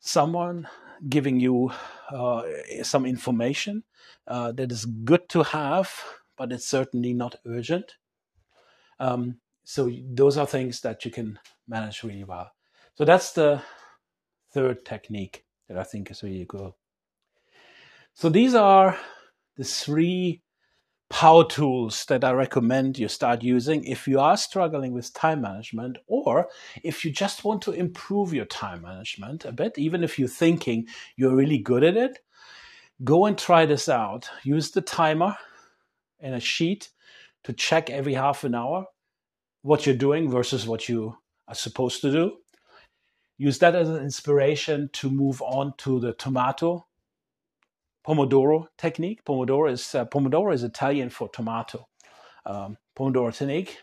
Someone 0.00 0.68
giving 1.08 1.38
you 1.38 1.70
uh, 2.10 2.42
some 2.82 3.06
information 3.06 3.84
uh, 4.26 4.52
that 4.52 4.72
is 4.72 4.84
good 4.84 5.28
to 5.28 5.42
have, 5.42 5.90
but 6.36 6.52
it's 6.52 6.66
certainly 6.66 7.12
not 7.12 7.36
urgent. 7.46 7.96
Um, 8.98 9.38
so 9.64 9.90
those 10.10 10.38
are 10.38 10.46
things 10.46 10.80
that 10.80 11.04
you 11.04 11.10
can 11.10 11.38
manage 11.68 12.02
really 12.02 12.24
well. 12.24 12.50
So 12.94 13.04
that's 13.04 13.32
the 13.32 13.62
third 14.52 14.84
technique 14.84 15.44
that 15.68 15.78
I 15.78 15.84
think 15.84 16.10
is 16.10 16.22
really 16.22 16.46
good. 16.46 16.72
So 18.20 18.28
these 18.28 18.56
are 18.56 18.98
the 19.56 19.62
three 19.62 20.42
power 21.08 21.46
tools 21.46 22.04
that 22.06 22.24
I 22.24 22.32
recommend 22.32 22.98
you 22.98 23.06
start 23.06 23.44
using 23.44 23.84
if 23.84 24.08
you 24.08 24.18
are 24.18 24.36
struggling 24.36 24.92
with 24.92 25.14
time 25.14 25.40
management 25.42 25.98
or 26.08 26.48
if 26.82 27.04
you 27.04 27.12
just 27.12 27.44
want 27.44 27.62
to 27.62 27.70
improve 27.70 28.34
your 28.34 28.46
time 28.46 28.82
management 28.82 29.44
a 29.44 29.52
bit, 29.52 29.78
even 29.78 30.02
if 30.02 30.18
you're 30.18 30.26
thinking 30.26 30.88
you're 31.14 31.36
really 31.36 31.58
good 31.58 31.84
at 31.84 31.96
it. 31.96 32.18
Go 33.04 33.24
and 33.26 33.38
try 33.38 33.66
this 33.66 33.88
out. 33.88 34.28
Use 34.42 34.72
the 34.72 34.80
timer 34.80 35.36
and 36.18 36.34
a 36.34 36.40
sheet 36.40 36.88
to 37.44 37.52
check 37.52 37.88
every 37.88 38.14
half 38.14 38.42
an 38.42 38.56
hour 38.56 38.86
what 39.62 39.86
you're 39.86 39.94
doing 39.94 40.28
versus 40.28 40.66
what 40.66 40.88
you 40.88 41.16
are 41.46 41.54
supposed 41.54 42.00
to 42.00 42.10
do. 42.10 42.38
Use 43.36 43.60
that 43.60 43.76
as 43.76 43.88
an 43.88 44.02
inspiration 44.02 44.90
to 44.94 45.08
move 45.08 45.40
on 45.40 45.72
to 45.78 46.00
the 46.00 46.14
tomato 46.14 46.87
Pomodoro 48.08 48.68
technique. 48.78 49.22
Pomodoro 49.24 49.70
is 49.70 49.94
uh, 49.94 50.06
Pomodoro 50.06 50.54
is 50.54 50.64
Italian 50.64 51.10
for 51.10 51.28
tomato. 51.28 51.86
Um, 52.46 52.78
Pomodoro 52.98 53.36
technique. 53.36 53.76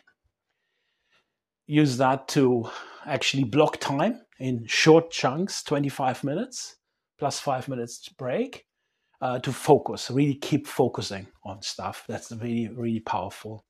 Use 1.68 1.98
that 1.98 2.28
to 2.30 2.68
actually 3.06 3.44
block 3.44 3.80
time 3.80 4.22
in 4.40 4.66
short 4.66 5.12
chunks, 5.12 5.62
25 5.64 6.24
minutes 6.24 6.78
plus 7.20 7.40
five 7.40 7.68
minutes 7.68 8.10
break, 8.10 8.66
uh, 9.22 9.40
to 9.40 9.54
focus. 9.54 10.10
Really 10.10 10.36
keep 10.36 10.66
focusing 10.66 11.28
on 11.44 11.62
stuff. 11.62 12.04
That's 12.08 12.32
really 12.32 12.70
really 12.70 13.02
powerful. 13.02 13.64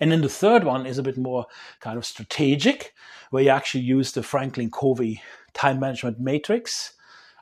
And 0.00 0.12
then 0.12 0.20
the 0.20 0.28
third 0.28 0.64
one 0.64 0.84
is 0.84 0.98
a 0.98 1.02
bit 1.02 1.16
more 1.16 1.46
kind 1.80 1.96
of 1.96 2.04
strategic, 2.04 2.92
where 3.30 3.44
you 3.44 3.48
actually 3.48 3.84
use 3.84 4.12
the 4.12 4.22
Franklin 4.22 4.70
Covey 4.70 5.22
time 5.54 5.80
management 5.80 6.20
matrix 6.20 6.92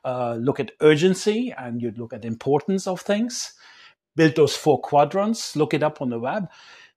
uh, 0.05 0.37
look 0.41 0.61
at 0.61 0.73
urgency 0.81 1.55
and 1.57 1.81
you'd 1.81 1.99
look 1.99 2.13
at 2.13 2.25
importance 2.25 2.87
of 2.87 3.01
things. 3.01 3.55
Build 4.15 4.37
those 4.37 4.57
four 4.57 4.81
quadrants, 4.81 5.57
look 5.57 5.73
it 5.73 5.83
up 5.83 6.03
on 6.03 6.11
the 6.11 6.19
web, 6.19 6.49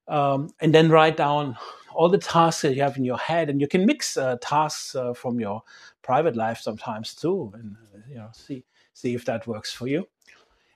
um, 0.08 0.50
and 0.60 0.74
then 0.74 0.90
write 0.90 1.16
down 1.16 1.56
all 1.94 2.10
the 2.10 2.18
tasks 2.18 2.62
that 2.62 2.74
you 2.74 2.82
have 2.82 2.98
in 2.98 3.04
your 3.04 3.16
head. 3.16 3.48
And 3.48 3.60
you 3.60 3.68
can 3.68 3.86
mix 3.86 4.16
uh, 4.18 4.36
tasks 4.42 4.94
uh, 4.94 5.14
from 5.14 5.40
your 5.40 5.62
private 6.02 6.36
life 6.36 6.60
sometimes 6.60 7.14
too, 7.14 7.52
and 7.54 7.76
you 8.08 8.16
know 8.16 8.28
see 8.32 8.64
see 8.92 9.14
if 9.14 9.24
that 9.24 9.46
works 9.46 9.72
for 9.72 9.86
you, 9.86 10.06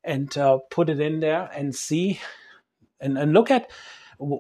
and 0.03 0.37
uh, 0.39 0.59
put 0.71 0.89
it 0.89 0.99
in 0.99 1.21
there 1.21 1.51
and 1.55 1.75
see 1.75 2.19
and, 3.01 3.19
and 3.19 3.33
look 3.33 3.51
at 3.51 3.71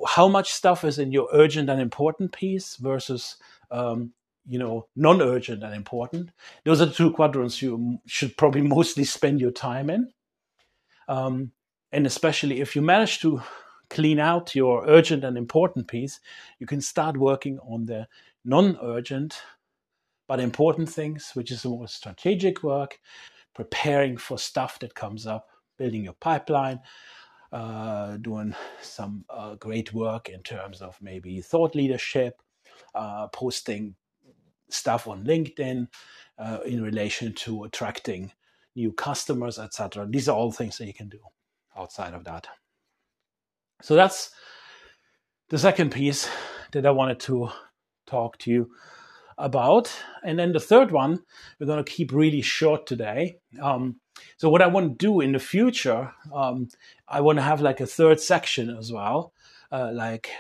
how 0.06 0.28
much 0.28 0.52
stuff 0.52 0.84
is 0.84 0.98
in 0.98 1.12
your 1.12 1.28
urgent 1.32 1.70
and 1.70 1.80
important 1.80 2.32
piece 2.32 2.76
versus 2.76 3.36
um, 3.70 4.12
you 4.50 4.58
know, 4.58 4.88
non-urgent 4.96 5.62
and 5.62 5.72
important. 5.72 6.30
Those 6.64 6.80
are 6.80 6.86
the 6.86 6.92
two 6.92 7.12
quadrants 7.12 7.62
you 7.62 7.98
should 8.06 8.36
probably 8.36 8.62
mostly 8.76 9.04
spend 9.04 9.40
your 9.40 9.52
time 9.52 9.88
in. 9.88 10.12
Um, 11.06 11.52
and 11.92 12.04
especially 12.04 12.60
if 12.60 12.74
you 12.74 12.82
manage 12.82 13.20
to 13.20 13.40
clean 13.90 14.18
out 14.18 14.56
your 14.56 14.84
urgent 14.88 15.22
and 15.22 15.38
important 15.38 15.86
piece, 15.86 16.18
you 16.58 16.66
can 16.66 16.80
start 16.80 17.16
working 17.16 17.60
on 17.60 17.86
the 17.86 18.08
non-urgent 18.44 19.40
but 20.26 20.40
important 20.40 20.88
things, 20.88 21.30
which 21.34 21.52
is 21.52 21.64
more 21.64 21.86
strategic 21.86 22.64
work, 22.64 22.98
preparing 23.54 24.16
for 24.16 24.36
stuff 24.36 24.80
that 24.80 24.94
comes 24.96 25.26
up, 25.28 25.48
building 25.76 26.04
your 26.04 26.14
pipeline, 26.14 26.80
uh, 27.52 28.16
doing 28.16 28.54
some 28.82 29.24
uh, 29.30 29.54
great 29.56 29.92
work 29.92 30.28
in 30.28 30.42
terms 30.42 30.82
of 30.82 30.96
maybe 31.00 31.40
thought 31.40 31.74
leadership, 31.76 32.40
uh, 32.94 33.28
posting 33.28 33.94
stuff 34.72 35.06
on 35.06 35.24
LinkedIn 35.24 35.88
uh, 36.38 36.58
in 36.64 36.82
relation 36.82 37.34
to 37.34 37.64
attracting 37.64 38.32
new 38.74 38.92
customers, 38.92 39.58
etc. 39.58 40.06
These 40.08 40.28
are 40.28 40.36
all 40.36 40.52
things 40.52 40.78
that 40.78 40.86
you 40.86 40.94
can 40.94 41.08
do 41.08 41.20
outside 41.76 42.14
of 42.14 42.24
that. 42.24 42.46
So 43.82 43.94
that's 43.94 44.30
the 45.48 45.58
second 45.58 45.90
piece 45.90 46.28
that 46.72 46.86
I 46.86 46.90
wanted 46.90 47.20
to 47.20 47.50
talk 48.06 48.38
to 48.38 48.50
you 48.50 48.70
about. 49.38 49.92
And 50.22 50.38
then 50.38 50.52
the 50.52 50.60
third 50.60 50.90
one, 50.90 51.22
we're 51.58 51.66
going 51.66 51.82
to 51.82 51.90
keep 51.90 52.12
really 52.12 52.42
short 52.42 52.86
today. 52.86 53.38
Um, 53.60 53.96
so, 54.36 54.50
what 54.50 54.62
I 54.62 54.66
want 54.66 54.98
to 54.98 55.06
do 55.06 55.20
in 55.20 55.32
the 55.32 55.38
future, 55.38 56.12
um, 56.32 56.68
I 57.08 57.20
want 57.22 57.38
to 57.38 57.42
have 57.42 57.62
like 57.62 57.80
a 57.80 57.86
third 57.86 58.20
section 58.20 58.76
as 58.76 58.92
well, 58.92 59.32
uh, 59.72 59.90
like 59.94 60.30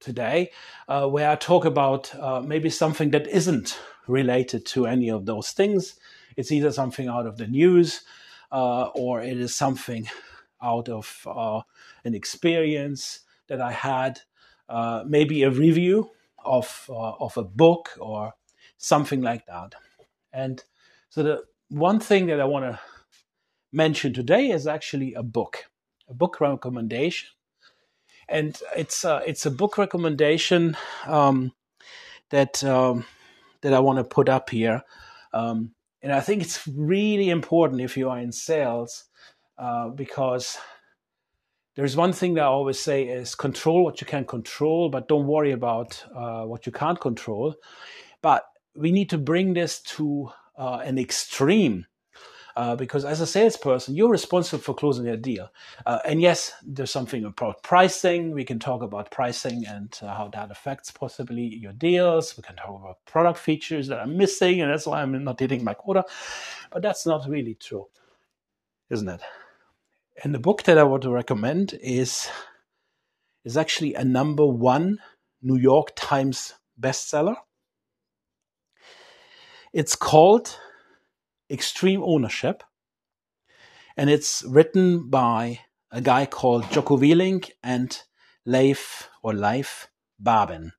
today, 0.00 0.50
uh, 0.88 1.06
where 1.06 1.30
I 1.30 1.36
talk 1.36 1.64
about 1.64 2.14
uh, 2.14 2.40
maybe 2.40 2.70
something 2.70 3.10
that 3.10 3.26
isn't 3.26 3.78
related 4.06 4.66
to 4.66 4.86
any 4.86 5.10
of 5.10 5.26
those 5.26 5.50
things. 5.50 5.94
It's 6.36 6.50
either 6.50 6.72
something 6.72 7.08
out 7.08 7.26
of 7.26 7.36
the 7.36 7.46
news 7.46 8.02
uh, 8.50 8.86
or 8.94 9.20
it 9.22 9.38
is 9.38 9.54
something 9.54 10.08
out 10.62 10.88
of 10.88 11.26
uh, 11.26 11.60
an 12.04 12.14
experience 12.14 13.20
that 13.48 13.60
I 13.60 13.72
had, 13.72 14.20
uh, 14.68 15.04
maybe 15.06 15.42
a 15.42 15.50
review 15.50 16.10
of 16.44 16.86
uh, 16.88 17.12
of 17.20 17.36
a 17.36 17.44
book 17.44 17.90
or 17.98 18.34
something 18.78 19.20
like 19.20 19.46
that. 19.46 19.74
And 20.32 20.62
so 21.10 21.22
the 21.22 21.42
one 21.68 22.00
thing 22.00 22.26
that 22.26 22.40
I 22.40 22.44
want 22.44 22.64
to 22.64 22.80
mention 23.72 24.12
today 24.12 24.50
is 24.50 24.66
actually 24.66 25.14
a 25.14 25.22
book, 25.22 25.64
a 26.08 26.14
book 26.14 26.40
recommendation 26.40 27.28
and 28.30 28.58
it's 28.76 29.04
uh, 29.04 29.20
it's 29.26 29.44
a 29.44 29.50
book 29.50 29.76
recommendation 29.76 30.76
um, 31.06 31.52
that 32.30 32.62
um, 32.64 33.04
that 33.62 33.74
I 33.74 33.80
want 33.80 33.98
to 33.98 34.04
put 34.04 34.28
up 34.28 34.50
here, 34.50 34.82
um, 35.32 35.72
and 36.00 36.12
I 36.12 36.20
think 36.20 36.42
it's 36.42 36.66
really 36.66 37.28
important 37.28 37.80
if 37.80 37.96
you 37.96 38.08
are 38.08 38.18
in 38.18 38.32
sales 38.32 39.04
uh, 39.58 39.88
because 39.88 40.56
there's 41.76 41.96
one 41.96 42.12
thing 42.12 42.34
that 42.34 42.42
I 42.44 42.46
always 42.46 42.78
say 42.78 43.04
is 43.04 43.34
control 43.34 43.84
what 43.84 44.00
you 44.00 44.06
can 44.06 44.24
control, 44.24 44.88
but 44.88 45.08
don't 45.08 45.26
worry 45.26 45.52
about 45.52 46.04
uh, 46.14 46.44
what 46.44 46.66
you 46.66 46.72
can't 46.72 47.00
control. 47.00 47.54
But 48.22 48.44
we 48.74 48.92
need 48.92 49.10
to 49.10 49.18
bring 49.18 49.54
this 49.54 49.80
to 49.82 50.30
uh, 50.56 50.80
an 50.84 50.98
extreme 50.98 51.86
uh, 52.56 52.76
because 52.76 53.04
as 53.04 53.20
a 53.20 53.26
salesperson, 53.26 53.94
you're 53.94 54.10
responsible 54.10 54.62
for 54.62 54.74
closing 54.74 55.08
a 55.08 55.16
deal. 55.16 55.50
Uh, 55.86 55.98
and 56.04 56.20
yes, 56.20 56.52
there's 56.62 56.90
something 56.90 57.24
about 57.24 57.62
pricing. 57.62 58.32
We 58.32 58.44
can 58.44 58.58
talk 58.58 58.82
about 58.82 59.10
pricing 59.10 59.64
and 59.66 59.96
uh, 60.02 60.14
how 60.14 60.28
that 60.28 60.50
affects 60.50 60.90
possibly 60.90 61.42
your 61.42 61.72
deals. 61.72 62.36
We 62.36 62.42
can 62.42 62.56
talk 62.56 62.80
about 62.80 62.98
product 63.06 63.38
features 63.38 63.88
that 63.88 63.98
are 63.98 64.06
missing, 64.06 64.60
and 64.60 64.70
that's 64.70 64.86
why 64.86 65.02
I'm 65.02 65.24
not 65.24 65.40
hitting 65.40 65.64
my 65.64 65.74
quota. 65.74 66.04
But 66.70 66.82
that's 66.82 67.06
not 67.06 67.28
really 67.28 67.54
true, 67.54 67.86
isn't 68.90 69.08
it? 69.08 69.20
And 70.22 70.34
the 70.34 70.38
book 70.38 70.64
that 70.64 70.78
I 70.78 70.84
want 70.84 71.02
to 71.04 71.10
recommend 71.10 71.78
is 71.82 72.28
is 73.44 73.56
actually 73.56 73.94
a 73.94 74.04
number 74.04 74.46
one 74.46 74.98
New 75.42 75.56
York 75.56 75.92
Times 75.96 76.54
bestseller. 76.78 77.36
It's 79.72 79.96
called 79.96 80.58
Extreme 81.50 82.02
Ownership, 82.02 82.62
and 83.96 84.08
it's 84.08 84.44
written 84.44 85.10
by 85.10 85.60
a 85.90 86.00
guy 86.00 86.26
called 86.26 86.70
Jocko 86.70 86.96
Willink 86.96 87.50
and 87.62 88.00
Leif 88.46 89.08
or 89.22 89.34
Leif 89.34 89.88
Babin. 90.18 90.72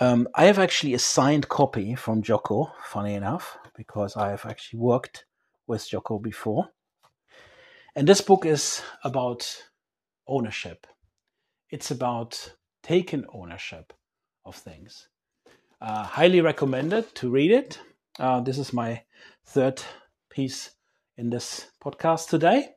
Um, 0.00 0.28
I 0.34 0.44
have 0.44 0.58
actually 0.58 0.94
a 0.94 0.98
signed 0.98 1.48
copy 1.48 1.94
from 1.94 2.22
Jocko, 2.22 2.72
funny 2.84 3.14
enough, 3.14 3.58
because 3.76 4.16
I 4.16 4.30
have 4.30 4.46
actually 4.46 4.80
worked 4.80 5.26
with 5.66 5.88
Jocko 5.88 6.18
before. 6.18 6.68
And 7.94 8.06
this 8.06 8.20
book 8.20 8.46
is 8.46 8.82
about 9.04 9.64
ownership. 10.26 10.86
It's 11.70 11.90
about 11.90 12.54
taking 12.82 13.24
ownership 13.32 13.92
of 14.44 14.56
things. 14.56 15.08
Uh, 15.80 16.04
highly 16.04 16.40
recommended 16.40 17.14
to 17.16 17.30
read 17.30 17.50
it. 17.50 17.80
Uh, 18.18 18.40
this 18.40 18.58
is 18.58 18.72
my 18.72 19.02
third 19.44 19.82
piece 20.30 20.70
in 21.16 21.30
this 21.30 21.66
podcast 21.82 22.28
today. 22.28 22.70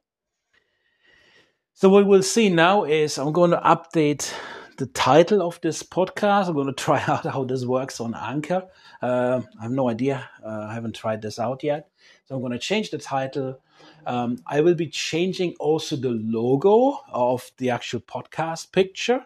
So, 1.74 1.90
what 1.90 2.08
we'll 2.08 2.24
see 2.24 2.50
now 2.50 2.86
is 2.86 3.18
I'm 3.18 3.34
going 3.34 3.52
to 3.52 3.58
update 3.58 4.34
the 4.78 4.86
title 4.88 5.42
of 5.42 5.60
this 5.62 5.84
podcast. 5.84 6.48
I'm 6.48 6.54
going 6.54 6.68
to 6.68 6.74
try 6.86 7.02
out 7.08 7.26
how 7.26 7.44
this 7.44 7.66
works 7.66 8.00
on 8.00 8.14
Anchor. 8.16 8.64
Uh, 9.02 9.42
I 9.60 9.64
have 9.64 9.72
no 9.72 9.90
idea. 9.90 10.30
Uh, 10.44 10.68
I 10.70 10.74
haven't 10.74 10.96
tried 10.96 11.22
this 11.22 11.40
out 11.40 11.64
yet. 11.64 11.90
So 12.26 12.36
I'm 12.36 12.42
going 12.42 12.54
to 12.54 12.60
change 12.60 12.92
the 12.92 12.98
title. 12.98 13.60
Um, 14.06 14.38
I 14.48 14.62
will 14.62 14.76
be 14.76 14.88
changing 14.88 15.56
also 15.60 15.96
the 15.96 16.12
logo 16.12 17.00
of 17.12 17.52
the 17.58 17.70
actual 17.70 18.02
podcast 18.02 18.72
picture 18.72 19.26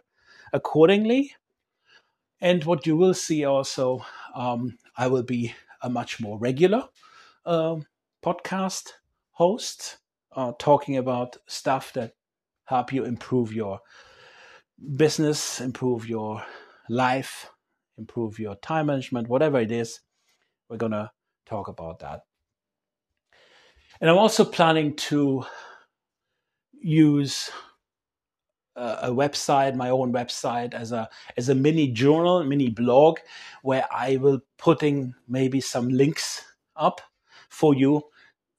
accordingly. 0.53 1.33
And 2.41 2.63
what 2.63 2.87
you 2.87 2.95
will 2.95 3.13
see 3.13 3.45
also, 3.45 4.05
um, 4.33 4.77
I 4.95 5.07
will 5.07 5.23
be 5.23 5.53
a 5.81 5.89
much 5.89 6.19
more 6.19 6.37
regular 6.37 6.87
um, 7.45 7.85
podcast 8.23 8.89
host, 9.31 9.97
uh, 10.35 10.53
talking 10.59 10.97
about 10.97 11.37
stuff 11.47 11.93
that 11.93 12.13
help 12.65 12.93
you 12.93 13.05
improve 13.05 13.53
your 13.53 13.79
business, 14.95 15.59
improve 15.59 16.07
your 16.07 16.43
life, 16.89 17.49
improve 17.97 18.39
your 18.39 18.55
time 18.55 18.87
management, 18.87 19.27
whatever 19.27 19.59
it 19.59 19.71
is, 19.71 19.99
we're 20.69 20.77
going 20.77 20.91
to 20.91 21.11
talk 21.45 21.67
about 21.67 21.99
that. 21.99 22.21
And 23.99 24.09
I'm 24.09 24.17
also 24.17 24.45
planning 24.45 24.95
to 24.95 25.45
use 26.81 27.49
a, 28.75 28.99
a 29.03 29.09
website, 29.09 29.75
my 29.75 29.89
own 29.89 30.13
website, 30.13 30.73
as 30.73 30.91
a 30.91 31.09
as 31.35 31.49
a 31.49 31.55
mini 31.55 31.91
journal, 31.91 32.43
mini 32.43 32.69
blog, 32.69 33.19
where 33.61 33.85
I 33.91 34.17
will 34.17 34.41
putting 34.57 35.15
maybe 35.27 35.59
some 35.59 35.89
links 35.89 36.45
up 36.75 37.01
for 37.59 37.73
you, 37.75 38.01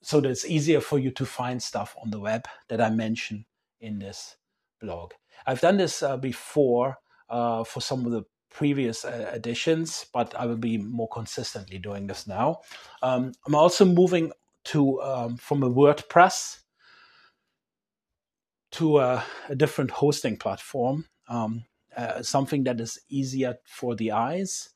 so 0.01 0.21
that 0.21 0.29
it's 0.29 0.45
easier 0.45 0.81
for 0.81 0.99
you 0.99 1.11
to 1.11 1.25
find 1.25 1.61
stuff 1.61 1.95
on 2.03 2.11
the 2.11 2.19
web 2.19 2.43
that 2.69 2.81
I 2.81 2.89
mention 2.89 3.45
in 3.79 3.99
this 3.99 4.37
blog. 4.79 5.13
I've 5.47 5.61
done 5.61 5.77
this 5.77 6.03
uh, 6.03 6.17
before 6.17 6.97
uh, 7.29 7.63
for 7.63 7.81
some 7.81 8.05
of 8.05 8.11
the 8.11 8.23
previous 8.49 9.05
uh, 9.05 9.31
editions, 9.33 10.05
but 10.13 10.35
I 10.35 10.45
will 10.45 10.57
be 10.57 10.77
more 10.77 11.07
consistently 11.07 11.79
doing 11.79 12.07
this 12.07 12.27
now. 12.27 12.59
Um, 13.01 13.31
I'm 13.47 13.55
also 13.55 13.85
moving 13.85 14.31
to 14.65 15.01
um, 15.01 15.37
from 15.37 15.63
a 15.63 15.69
WordPress 15.69 16.59
to 18.71 18.99
a, 18.99 19.23
a 19.49 19.55
different 19.55 19.91
hosting 19.91 20.37
platform, 20.37 21.05
um, 21.27 21.63
uh, 21.97 22.21
something 22.21 22.63
that 22.65 22.79
is 22.79 22.99
easier 23.09 23.55
for 23.65 23.95
the 23.95 24.11
eyes. 24.11 24.69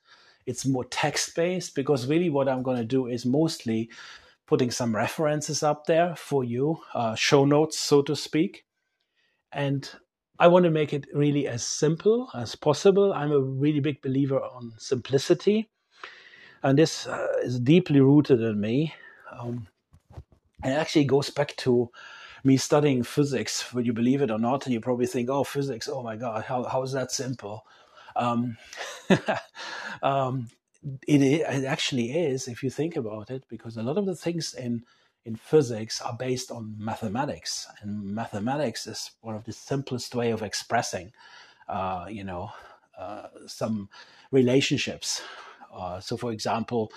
It's 0.46 0.66
more 0.66 0.86
text 0.86 1.36
based 1.36 1.76
because 1.76 2.08
really 2.08 2.30
what 2.30 2.48
I'm 2.48 2.64
going 2.64 2.78
to 2.78 2.86
do 2.86 3.08
is 3.08 3.26
mostly 3.26 3.90
putting 4.46 4.72
some 4.72 4.96
references 4.96 5.64
up 5.64 5.86
there 5.88 6.16
for 6.16 6.44
you, 6.44 6.80
uh, 6.94 7.16
show 7.16 7.46
notes, 7.46 7.80
so 7.80 8.02
to 8.04 8.16
speak. 8.16 8.66
And 9.52 9.90
I 10.38 10.48
want 10.48 10.66
to 10.66 10.72
make 10.72 10.94
it 10.94 11.08
really 11.14 11.48
as 11.48 11.66
simple 11.66 12.30
as 12.34 12.56
possible. 12.56 13.14
I'm 13.14 13.32
a 13.32 13.40
really 13.40 13.80
big 13.80 14.02
believer 14.02 14.40
on 14.40 14.74
simplicity, 14.78 15.70
and 16.62 16.78
this 16.78 17.08
uh, 17.08 17.28
is 17.44 17.60
deeply 17.60 18.02
rooted 18.02 18.42
in 18.42 18.60
me. 18.60 18.94
Um, 19.32 19.68
and 20.64 20.74
it 20.74 20.78
actually 20.78 21.06
goes 21.06 21.30
back 21.30 21.56
to 21.58 21.90
me 22.44 22.58
studying 22.58 23.04
physics. 23.04 23.74
Would 23.74 23.86
you 23.86 23.94
believe 23.94 24.22
it 24.22 24.32
or 24.32 24.40
not? 24.40 24.66
And 24.66 24.74
you 24.74 24.82
probably 24.82 25.08
think, 25.08 25.30
"Oh, 25.30 25.44
physics! 25.44 25.88
Oh 25.88 26.04
my 26.04 26.16
God, 26.18 26.44
how 26.44 26.64
how 26.64 26.84
is 26.84 26.92
that 26.92 27.12
simple?" 27.12 27.66
Um, 28.16 28.58
um, 30.04 30.50
it, 31.08 31.22
it 31.22 31.66
actually 31.66 32.12
is, 32.12 32.48
if 32.48 32.64
you 32.64 32.70
think 32.70 32.96
about 32.96 33.30
it, 33.32 33.44
because 33.50 33.78
a 33.78 33.84
lot 33.84 33.98
of 33.98 34.06
the 34.06 34.16
things 34.16 34.54
in 34.54 34.84
in 35.26 35.36
physics 35.36 36.02
are 36.02 36.16
based 36.20 36.52
on 36.52 36.76
mathematics, 36.78 37.68
and 37.82 38.04
mathematics 38.04 38.86
is 38.86 39.12
one 39.22 39.36
of 39.36 39.44
the 39.46 39.52
simplest 39.52 40.14
way 40.14 40.30
of 40.30 40.44
expressing, 40.44 41.12
uh, 41.68 42.06
you 42.10 42.24
know, 42.24 42.52
uh, 42.98 43.28
some 43.48 43.90
relationships. 44.32 45.22
Uh, 45.74 46.00
so, 46.00 46.16
for 46.16 46.32
example, 46.32 46.92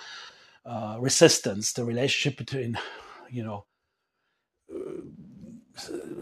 uh, 0.65 0.97
resistance, 0.99 1.73
the 1.73 1.83
relationship 1.83 2.37
between, 2.37 2.77
you 3.31 3.43
know, 3.43 3.65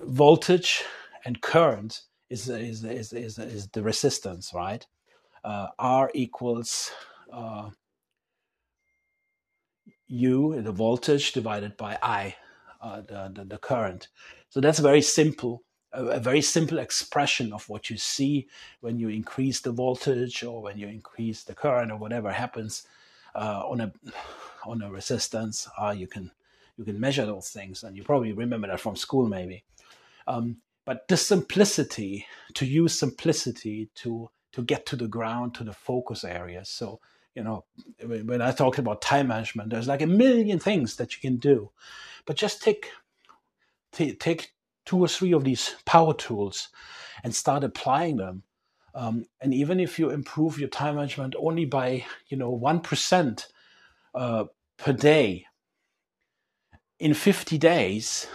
voltage 0.05 0.83
and 1.25 1.41
current 1.41 2.03
is 2.29 2.49
is 2.49 2.83
is 2.83 3.13
is, 3.13 3.39
is 3.39 3.67
the 3.67 3.83
resistance, 3.83 4.51
right? 4.53 4.85
Uh, 5.43 5.67
R 5.79 6.11
equals 6.13 6.91
uh, 7.31 7.69
U, 10.07 10.61
the 10.61 10.71
voltage, 10.71 11.33
divided 11.33 11.77
by 11.77 11.97
I, 12.01 12.35
uh, 12.81 13.01
the, 13.01 13.31
the, 13.33 13.45
the, 13.45 13.57
current. 13.57 14.07
So 14.49 14.61
that's 14.61 14.79
very 14.79 15.01
simple, 15.01 15.63
a, 15.93 16.19
very 16.19 16.41
simple 16.41 16.79
expression 16.79 17.53
of 17.53 17.67
what 17.69 17.89
you 17.89 17.97
see 17.97 18.47
when 18.81 18.99
you 18.99 19.09
increase 19.09 19.59
the 19.59 19.71
voltage 19.71 20.43
or 20.43 20.61
when 20.61 20.77
you 20.77 20.87
increase 20.87 21.43
the 21.43 21.53
current 21.55 21.91
or 21.91 21.97
whatever 21.97 22.31
happens 22.31 22.87
uh, 23.35 23.63
on 23.65 23.81
a 23.81 23.91
on 24.65 24.81
a 24.81 24.91
resistance. 24.91 25.67
Uh, 25.79 25.93
you 25.95 26.07
can 26.07 26.31
you 26.77 26.83
can 26.83 26.99
measure 26.99 27.25
those 27.25 27.49
things, 27.49 27.83
and 27.83 27.95
you 27.95 28.03
probably 28.03 28.33
remember 28.33 28.67
that 28.67 28.79
from 28.79 28.95
school, 28.95 29.27
maybe. 29.27 29.63
Um, 30.27 30.57
but 30.87 31.05
the 31.09 31.17
simplicity 31.17 32.25
to 32.53 32.65
use 32.65 32.97
simplicity 32.97 33.89
to 33.93 34.29
to 34.53 34.63
get 34.63 34.85
to 34.85 34.95
the 34.95 35.07
ground 35.07 35.53
to 35.53 35.65
the 35.65 35.73
focus 35.73 36.23
areas. 36.23 36.69
So 36.69 37.01
you 37.35 37.43
know, 37.43 37.65
when 38.03 38.41
I 38.41 38.51
talk 38.51 38.79
about 38.79 39.01
time 39.01 39.27
management, 39.27 39.69
there's 39.69 39.89
like 39.89 40.01
a 40.01 40.07
million 40.07 40.57
things 40.57 40.95
that 40.95 41.13
you 41.13 41.19
can 41.21 41.37
do, 41.37 41.71
but 42.25 42.37
just 42.37 42.63
take 42.63 42.89
t- 43.91 44.15
take 44.15 44.53
two 44.85 44.99
or 44.99 45.09
three 45.09 45.33
of 45.33 45.43
these 45.43 45.75
power 45.85 46.13
tools 46.13 46.69
and 47.21 47.35
start 47.35 47.65
applying 47.65 48.15
them. 48.15 48.43
Um, 48.95 49.25
and 49.41 49.53
even 49.53 49.81
if 49.81 49.99
you 49.99 50.09
improve 50.09 50.57
your 50.57 50.69
time 50.69 50.95
management 50.95 51.35
only 51.37 51.65
by 51.65 52.05
you 52.29 52.37
know 52.37 52.49
one 52.49 52.79
percent 52.79 53.49
uh, 54.15 54.45
per 54.77 54.93
day, 54.93 55.47
in 56.97 57.13
50 57.13 57.57
days, 57.57 58.25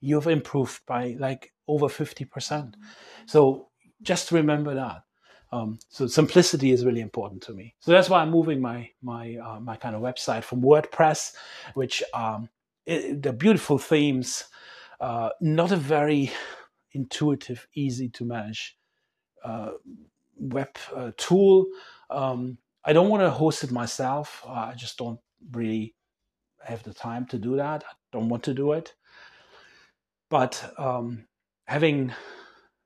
you've 0.00 0.28
improved 0.28 0.86
by 0.86 1.16
like 1.18 1.52
over 1.68 1.86
50%. 1.86 2.74
So 3.26 3.68
just 4.02 4.32
remember 4.32 4.74
that. 4.74 5.02
Um, 5.50 5.78
so 5.88 6.06
simplicity 6.06 6.72
is 6.72 6.84
really 6.84 7.00
important 7.00 7.42
to 7.44 7.54
me. 7.54 7.74
So 7.80 7.92
that's 7.92 8.10
why 8.10 8.20
I'm 8.20 8.30
moving 8.30 8.60
my 8.60 8.90
my 9.02 9.36
uh, 9.36 9.60
my 9.60 9.76
kind 9.76 9.96
of 9.96 10.02
website 10.02 10.44
from 10.44 10.60
WordPress, 10.60 11.32
which 11.74 12.02
um, 12.12 12.50
it, 12.84 13.22
the 13.22 13.32
beautiful 13.32 13.78
themes, 13.78 14.44
uh, 15.00 15.30
not 15.40 15.72
a 15.72 15.76
very 15.76 16.30
intuitive, 16.92 17.66
easy 17.74 18.10
to 18.10 18.24
manage 18.26 18.76
uh, 19.44 19.70
web 20.36 20.76
uh, 20.94 21.12
tool. 21.16 21.66
Um, 22.10 22.58
I 22.84 22.92
don't 22.92 23.08
want 23.08 23.22
to 23.22 23.30
host 23.30 23.64
it 23.64 23.72
myself. 23.72 24.42
I 24.46 24.74
just 24.74 24.98
don't 24.98 25.20
really 25.52 25.94
have 26.64 26.82
the 26.82 26.94
time 26.94 27.26
to 27.26 27.38
do 27.38 27.56
that. 27.56 27.84
I 27.84 27.92
don't 28.12 28.28
want 28.28 28.42
to 28.44 28.54
do 28.54 28.72
it. 28.72 28.94
But 30.30 30.74
um, 30.78 31.27
having 31.68 32.10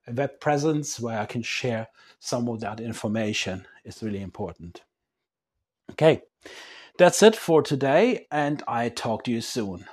a 0.09 0.13
web 0.13 0.41
presence 0.41 0.99
where 0.99 1.21
I 1.21 1.25
can 1.25 1.43
share 1.43 1.87
some 2.19 2.49
of 2.49 2.59
that 2.61 2.81
information 2.81 3.65
is 3.85 4.03
really 4.03 4.21
important. 4.21 4.83
Okay, 5.93 6.23
that's 6.99 7.23
it 7.23 7.37
for 7.37 7.63
today, 7.63 8.27
and 8.33 8.61
I 8.67 8.89
talk 8.89 9.23
to 9.25 9.31
you 9.31 9.41
soon. 9.41 9.85